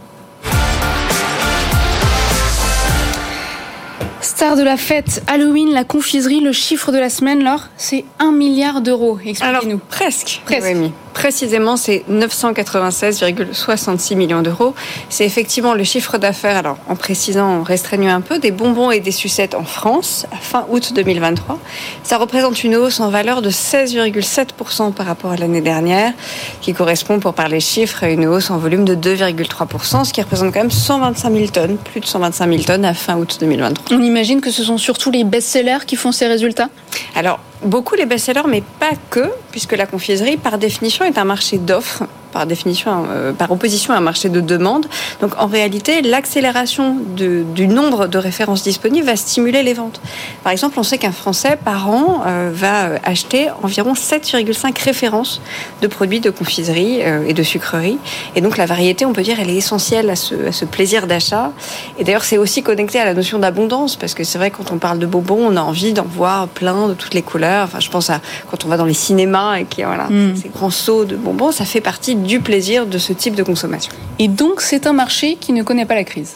Star 4.21 4.57
de 4.57 4.63
la 4.63 4.77
fête, 4.77 5.23
Halloween, 5.27 5.73
la 5.73 5.85
confiserie, 5.85 6.41
le 6.41 6.53
chiffre 6.53 6.91
de 6.93 6.99
la 6.99 7.11
semaine, 7.11 7.45
Laure, 7.45 7.69
c'est 7.77 8.05
1 8.19 8.33
milliard 8.33 8.81
d'euros. 8.81 9.19
Expliquez-nous. 9.25 9.79
Presque. 9.89 10.43
Presque. 10.45 10.77
Précisément, 11.15 11.79
c'est 11.79 12.05
996,66 12.11 14.17
millions 14.17 14.43
d'euros. 14.43 14.75
C'est 15.09 15.25
effectivement 15.25 15.73
le 15.73 15.85
chiffre 15.85 16.19
d'affaires, 16.19 16.57
alors 16.57 16.77
en 16.89 16.97
précisant, 16.97 17.47
en 17.47 17.63
restreignant 17.63 18.15
un 18.15 18.21
peu, 18.21 18.39
des 18.39 18.51
bonbons 18.51 18.91
et 18.91 19.01
des 19.01 19.13
sucettes 19.13 19.55
en 19.55 19.65
France 19.65 20.27
à 20.33 20.37
fin 20.37 20.67
août 20.69 20.93
2023. 20.95 21.59
Ça 22.03 22.19
représente 22.19 22.63
une 22.65 22.77
hausse 22.77 23.01
en 23.01 23.09
valeur 23.09 23.41
de 23.41 23.51
16,7% 23.51 24.93
par 24.93 25.07
rapport 25.07 25.31
à 25.31 25.37
l'année 25.37 25.63
dernière, 25.63 26.13
qui 26.61 26.75
correspond, 26.75 27.21
pour 27.21 27.33
parler 27.33 27.61
chiffres, 27.61 28.05
à 28.05 28.11
une 28.11 28.27
hausse 28.27 28.51
en 28.51 28.59
volume 28.59 28.85
de 28.85 28.95
2,3%, 28.95 30.05
ce 30.05 30.13
qui 30.13 30.21
représente 30.21 30.53
quand 30.53 30.61
même 30.61 30.71
125 30.71 31.33
000 31.33 31.47
tonnes, 31.47 31.79
plus 31.79 32.01
de 32.01 32.07
125 32.07 32.51
000 32.51 32.63
tonnes 32.65 32.85
à 32.85 32.93
fin 32.93 33.17
août 33.17 33.39
2023. 33.41 33.97
On 33.97 34.03
imagine 34.03 34.41
que 34.41 34.51
ce 34.51 34.65
sont 34.65 34.79
surtout 34.79 35.11
les 35.11 35.25
best-sellers 35.25 35.87
qui 35.87 35.97
font 35.97 36.13
ces 36.13 36.27
résultats? 36.27 36.69
Alors, 37.15 37.39
beaucoup 37.65 37.95
les 37.95 38.07
best-sellers, 38.07 38.47
mais 38.49 38.63
pas 38.79 38.93
que, 39.11 39.31
puisque 39.51 39.73
la 39.73 39.87
confiserie, 39.87 40.37
par 40.37 40.59
définition, 40.59 41.05
est 41.05 41.19
un 41.19 41.25
marché 41.25 41.59
d'offres 41.59 42.05
par 42.35 42.47
définition, 42.47 43.07
euh, 43.09 43.33
par 43.33 43.51
opposition 43.53 43.95
à 43.95 43.97
un 43.97 44.01
marché 44.01 44.29
de 44.29 44.41
demande. 44.41 44.87
Donc 45.23 45.33
en 45.39 45.47
réalité, 45.47 46.03
l'accélération 46.03 46.97
du 47.17 47.67
nombre 47.69 48.09
de 48.09 48.19
références 48.19 48.63
disponibles 48.65 49.07
va 49.07 49.17
stimuler 49.17 49.63
les 49.63 49.73
ventes. 49.73 50.01
Par 50.43 50.53
exemple, 50.53 50.79
on 50.79 50.83
sait 50.83 50.99
qu'un 50.99 51.13
Français 51.13 51.57
par 51.65 51.89
an 51.89 52.23
euh, 52.27 52.51
va 52.53 52.99
acheter 53.05 53.49
environ 53.63 53.93
7,5 53.95 54.85
références 54.85 55.41
de 55.81 55.87
produits 55.87 56.21
de 56.21 56.31
confiserie 56.31 57.03
euh, 57.03 57.25
et 57.27 57.35
de 57.35 57.43
sucrerie. 57.45 57.99
Et 58.35 58.41
donc 58.41 58.57
la 58.57 58.67
variété, 58.67 59.07
on 59.07 59.13
peut 59.13 59.23
dire, 59.23 59.39
elle 59.41 59.51
est 59.51 59.57
essentielle 59.57 60.11
à 60.11 60.17
ce, 60.17 60.35
à 60.49 60.53
ce 60.53 60.65
plaisir 60.65 61.07
d'achat. 61.07 61.53
Et 61.99 62.05
d'ailleurs, 62.05 62.25
c'est 62.25 62.39
aussi 62.39 62.65
connecté 62.65 62.99
à 62.99 63.05
la 63.05 63.15
notion 63.15 63.39
d'abondance, 63.39 63.95
parce 63.95 64.15
que 64.15 64.25
c'est 64.25 64.39
vrai 64.39 64.51
quand 64.51 64.73
on 64.73 64.79
parle 64.79 64.99
de 64.99 65.07
bonbons, 65.07 65.47
on 65.53 65.57
a 65.57 65.63
envie 65.63 65.93
d'en 65.93 66.05
voir 66.05 66.49
plein 66.49 66.89
de 66.89 66.95
toutes 66.95 67.15
les 67.15 67.23
couleurs. 67.23 67.67
Enfin, 67.67 67.79
je 67.79 67.91
pense 67.91 68.11
à 68.11 68.21
quand 68.51 68.65
on 68.65 68.69
va 68.69 68.77
dans 68.77 68.85
les 68.85 68.95
cinémas 68.95 69.57
et 69.57 69.65
qu'il 69.65 69.81
y 69.81 69.85
a 69.85 69.87
voilà, 69.87 70.09
mm. 70.11 70.37
ces 70.37 70.49
grands 70.49 70.71
seaux 70.71 71.05
de 71.05 71.15
bonbons, 71.15 71.53
ça 71.53 71.65
fait 71.65 71.81
partie 71.81 72.17
du 72.25 72.41
plaisir 72.41 72.87
de 72.87 72.99
ce 72.99 73.13
type 73.13 73.35
de 73.35 73.43
consommation. 73.43 73.93
Et 74.19 74.29
donc 74.29 74.61
c'est 74.61 74.87
un 74.87 74.93
marché 74.93 75.37
qui 75.41 75.53
ne 75.53 75.63
connaît 75.63 75.87
pas 75.87 75.95
la 75.95 76.05
crise 76.05 76.35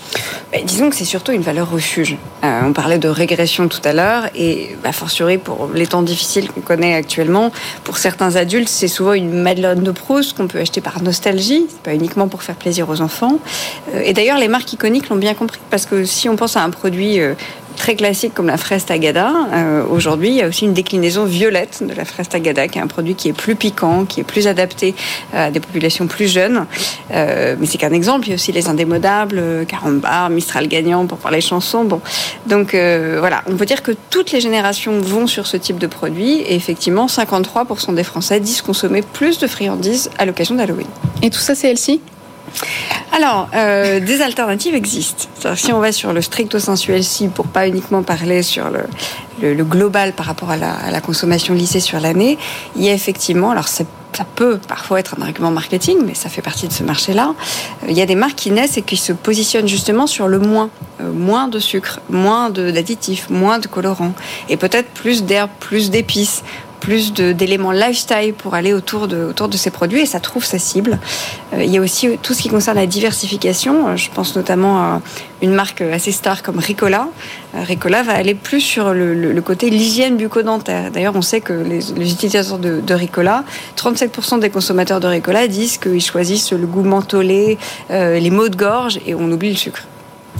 ben, 0.53 0.65
Disons 0.65 0.91
que 0.91 0.97
c'est 0.97 1.05
surtout 1.05 1.33
une 1.33 1.43
valeur 1.43 1.71
refuge. 1.71 2.17
Euh, 2.45 2.61
on 2.65 2.73
parlait 2.73 2.99
de 2.99 3.09
régression 3.09 3.69
tout 3.69 3.81
à 3.85 3.93
l'heure 3.93 4.25
et 4.35 4.77
bah, 4.83 4.93
fortiori 4.93 5.39
pour 5.39 5.69
les 5.75 5.87
temps 5.87 6.03
difficiles 6.03 6.51
qu'on 6.51 6.61
connaît 6.61 6.95
actuellement, 6.95 7.51
pour 7.85 7.99
certains 7.99 8.37
adultes 8.37 8.69
c'est 8.69 8.89
souvent 8.89 9.13
une 9.13 9.33
Madeleine 9.33 9.83
de 9.83 9.91
Proust 9.91 10.37
qu'on 10.37 10.47
peut 10.47 10.59
acheter 10.59 10.81
par 10.81 11.03
nostalgie, 11.03 11.67
pas 11.83 11.95
uniquement 11.95 12.29
pour 12.29 12.43
faire 12.43 12.57
plaisir 12.57 12.89
aux 12.89 13.01
enfants. 13.01 13.39
Euh, 13.95 14.03
et 14.05 14.13
d'ailleurs 14.13 14.39
les 14.39 14.49
marques 14.49 14.73
iconiques 14.73 15.09
l'ont 15.09 15.17
bien 15.17 15.35
compris 15.35 15.61
parce 15.71 15.87
que 15.87 16.05
si 16.05 16.29
on 16.29 16.37
pense 16.37 16.57
à 16.57 16.63
un 16.63 16.71
produit 16.71 17.21
euh, 17.21 17.35
très 17.79 17.95
classique 17.95 18.35
comme 18.35 18.49
la 18.49 18.59
fraise 18.59 18.85
tagada. 18.85 19.33
Euh, 19.53 19.85
aujourd'hui, 19.89 20.29
il 20.29 20.35
y 20.35 20.43
a 20.43 20.49
aussi 20.49 20.67
une 20.67 20.75
déclinaison 20.75 21.25
violette 21.25 21.83
de 21.83 21.95
la 21.95 22.05
fraise 22.05 22.29
tagada, 22.29 22.69
qui 22.69 22.79
est 22.79 22.83
un 22.83 22.87
produit 22.87 23.15
qui 23.15 23.29
est 23.29 23.33
plus 23.33 23.55
piquant, 23.55 24.05
qui 24.05 24.21
est 24.21 24.25
plus 24.25 24.47
adapté 24.47 24.95
à 25.33 25.51
des 25.51 25.61
populations 25.61 26.07
plus 26.07 26.29
jeunes. 26.29 26.67
Euh, 27.13 27.57
mais 27.59 27.67
c'est 27.67 27.79
qu'un 27.79 27.93
exemple. 27.93 28.27
Il 28.27 28.31
y 28.31 28.33
a 28.33 28.35
aussi 28.35 28.53
les 28.53 28.69
indémodables, 28.69 29.65
Carambar, 29.67 30.29
Mistral 30.29 30.69
gagnant 30.69 31.07
pour 31.07 31.19
parler 31.19 31.41
chansons. 31.41 31.85
Bon, 31.85 32.01
donc 32.47 32.75
euh, 32.75 33.17
voilà, 33.21 33.43
on 33.47 33.57
peut 33.57 33.67
dire 33.67 33.83
que 33.83 33.93
toutes 34.11 34.33
les 34.33 34.41
générations 34.41 35.01
vont 35.01 35.27
sur 35.27 35.47
ce 35.47 35.57
type 35.57 35.79
de 35.79 35.87
produit. 35.87 36.41
Et 36.41 36.55
effectivement, 36.57 37.07
53% 37.07 37.95
des 37.95 38.05
Français 38.05 38.41
disent 38.41 38.61
consommer 38.61 39.03
plus 39.03 39.39
de 39.39 39.47
friandises 39.47 40.11
à 40.19 40.27
l'occasion 40.27 40.57
d'Halloween. 40.57 40.89
Et 41.23 41.31
tout 41.31 41.39
ça, 41.39 41.55
c'est 41.55 41.71
Elsie? 41.71 42.01
Alors, 43.13 43.49
euh, 43.55 44.01
des 44.01 44.21
alternatives 44.21 44.75
existent. 44.75 45.25
Si 45.57 45.73
on 45.73 45.81
va 45.81 45.93
sur 45.93 46.13
le 46.13 46.21
stricto 46.23 46.59
sensu 46.59 46.93
LC, 46.93 47.29
pour 47.35 47.47
pas 47.47 47.67
uniquement 47.67 48.03
parler 48.03 48.43
sur 48.43 48.71
le, 48.71 49.65
global 49.65 50.13
par 50.13 50.27
rapport 50.27 50.51
à 50.51 50.57
la, 50.57 50.73
à 50.73 50.91
la 50.91 51.01
consommation 51.01 51.55
lissée 51.55 51.81
sur 51.81 52.01
l'année, 52.01 52.39
il 52.77 52.85
y 52.85 52.89
a 52.89 52.93
effectivement, 52.93 53.51
alors 53.51 53.69
ça 53.69 53.85
peut 54.35 54.59
parfois 54.69 55.01
être 55.01 55.17
un 55.19 55.23
argument 55.23 55.51
marketing, 55.51 55.99
mais 56.05 56.15
ça 56.15 56.29
fait 56.29 56.43
partie 56.43 56.69
de 56.69 56.73
ce 56.73 56.83
marché-là. 56.83 57.35
Euh, 57.83 57.87
il 57.89 57.97
y 57.97 58.03
a 58.03 58.07
des 58.07 58.15
marques 58.15 58.37
qui 58.37 58.51
naissent 58.51 58.77
et 58.77 58.83
qui 58.83 58.97
se 58.97 59.13
positionnent 59.13 59.69
justement 59.69 60.07
sur 60.07 60.29
le 60.29 60.39
moins. 60.39 60.71
Euh, 61.01 61.13
moins 61.13 61.49
de 61.49 61.59
sucre, 61.59 62.01
moins 62.11 62.51
d'additifs, 62.51 63.31
moins 63.31 63.59
de 63.59 63.69
colorants, 63.69 64.15
et 64.49 64.57
peut-être 64.57 64.89
plus 64.89 65.23
d'herbes, 65.23 65.51
plus 65.61 65.91
d'épices, 65.91 66.43
plus 66.89 67.13
d'éléments 67.13 67.71
lifestyle 67.71 68.33
pour 68.33 68.55
aller 68.55 68.73
autour 68.73 69.09
de, 69.09 69.19
autour 69.25 69.49
de 69.51 69.59
ces 69.59 69.71
produits 69.71 70.01
et 70.01 70.07
ça 70.07 70.21
trouve 70.21 70.43
sa 70.43 70.59
cible. 70.59 70.99
Euh, 71.53 71.63
il 71.63 71.71
y 71.71 71.77
a 71.77 71.83
aussi 71.83 72.17
tout 72.23 72.33
ce 72.33 72.41
qui 72.41 72.49
concerne 72.49 72.79
la 72.79 72.87
diversification. 72.87 73.89
Euh, 73.89 73.97
je 73.97 74.09
pense 74.11 74.35
notamment 74.35 74.79
à 74.79 75.03
une 75.43 75.53
marque 75.53 75.83
assez 75.83 76.13
star 76.13 76.43
comme 76.43 76.59
Ricola. 76.59 77.09
Euh, 77.55 77.63
Ricola 77.63 78.03
va 78.03 78.15
aller 78.15 78.35
plus 78.35 78.63
sur 78.63 78.95
le, 78.95 79.39
côté 79.43 79.69
l'hygiène 79.69 80.17
bucco-dentaire. 80.17 80.91
D'ailleurs, 80.91 81.15
on 81.15 81.21
sait 81.21 81.43
que 81.43 81.53
les, 81.53 81.91
utilisateurs 82.11 82.59
de, 82.59 82.95
Ricola, 82.95 83.45
37% 83.77 84.41
des 84.41 84.49
consommateurs 84.49 85.01
de 85.01 85.09
Ricola 85.09 85.47
disent 85.47 85.77
qu'ils 85.77 86.01
choisissent 86.01 86.53
le 86.53 86.67
goût 86.67 86.85
mentholé, 86.85 87.59
les 87.91 88.31
maux 88.31 88.49
de 88.49 88.57
gorge 88.57 88.99
et 89.07 89.15
on 89.15 89.31
oublie 89.31 89.51
le 89.51 89.57
sucre. 89.57 89.83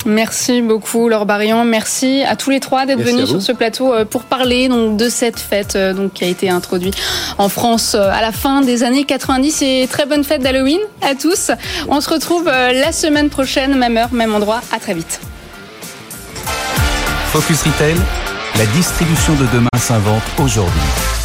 Merci 0.07 0.63
beaucoup 0.63 1.09
Laure 1.09 1.27
Barion. 1.27 1.65
Merci 1.65 2.23
à 2.27 2.37
tous 2.37 2.51
les 2.51 2.61
trois 2.61 2.87
d'être 2.87 3.01
venus 3.01 3.29
sur 3.29 3.43
ce 3.43 3.53
plateau 3.53 3.93
euh, 3.93 4.05
pour 4.05 4.23
parler 4.23 4.69
donc, 4.69 4.97
de 4.97 5.09
cette 5.09 5.39
fête 5.39 5.77
euh, 5.77 5.93
donc, 5.93 6.15
qui 6.15 6.25
a 6.25 6.29
été 6.29 6.49
introduite 6.49 6.97
en 7.39 7.49
France 7.49 7.95
euh, 7.95 8.11
à 8.11 8.21
la 8.21 8.33
fin 8.33 8.61
des 8.61 8.85
années 8.85 9.05
90. 9.05 9.63
Et 9.63 9.89
très 9.91 10.07
bonne 10.07 10.25
fête 10.25 10.43
d'Halloween 10.43 10.81
à 11.03 11.15
tous. 11.15 11.51
On 11.89 12.01
se 12.01 12.11
retrouve 12.11 12.47
la 12.47 12.93
semaine 12.93 13.29
prochaine, 13.29 13.77
même 13.77 13.97
heure, 13.97 14.13
même 14.13 14.35
endroit. 14.35 14.61
À 14.73 14.79
très 14.79 14.95
vite. 14.95 15.21
Focus 17.33 17.63
Retail, 17.63 17.97
la 18.57 18.67
distribution 18.67 19.35
de 19.35 19.47
demain 19.53 19.69
s'invente 19.79 20.23
aujourd'hui. 20.39 21.18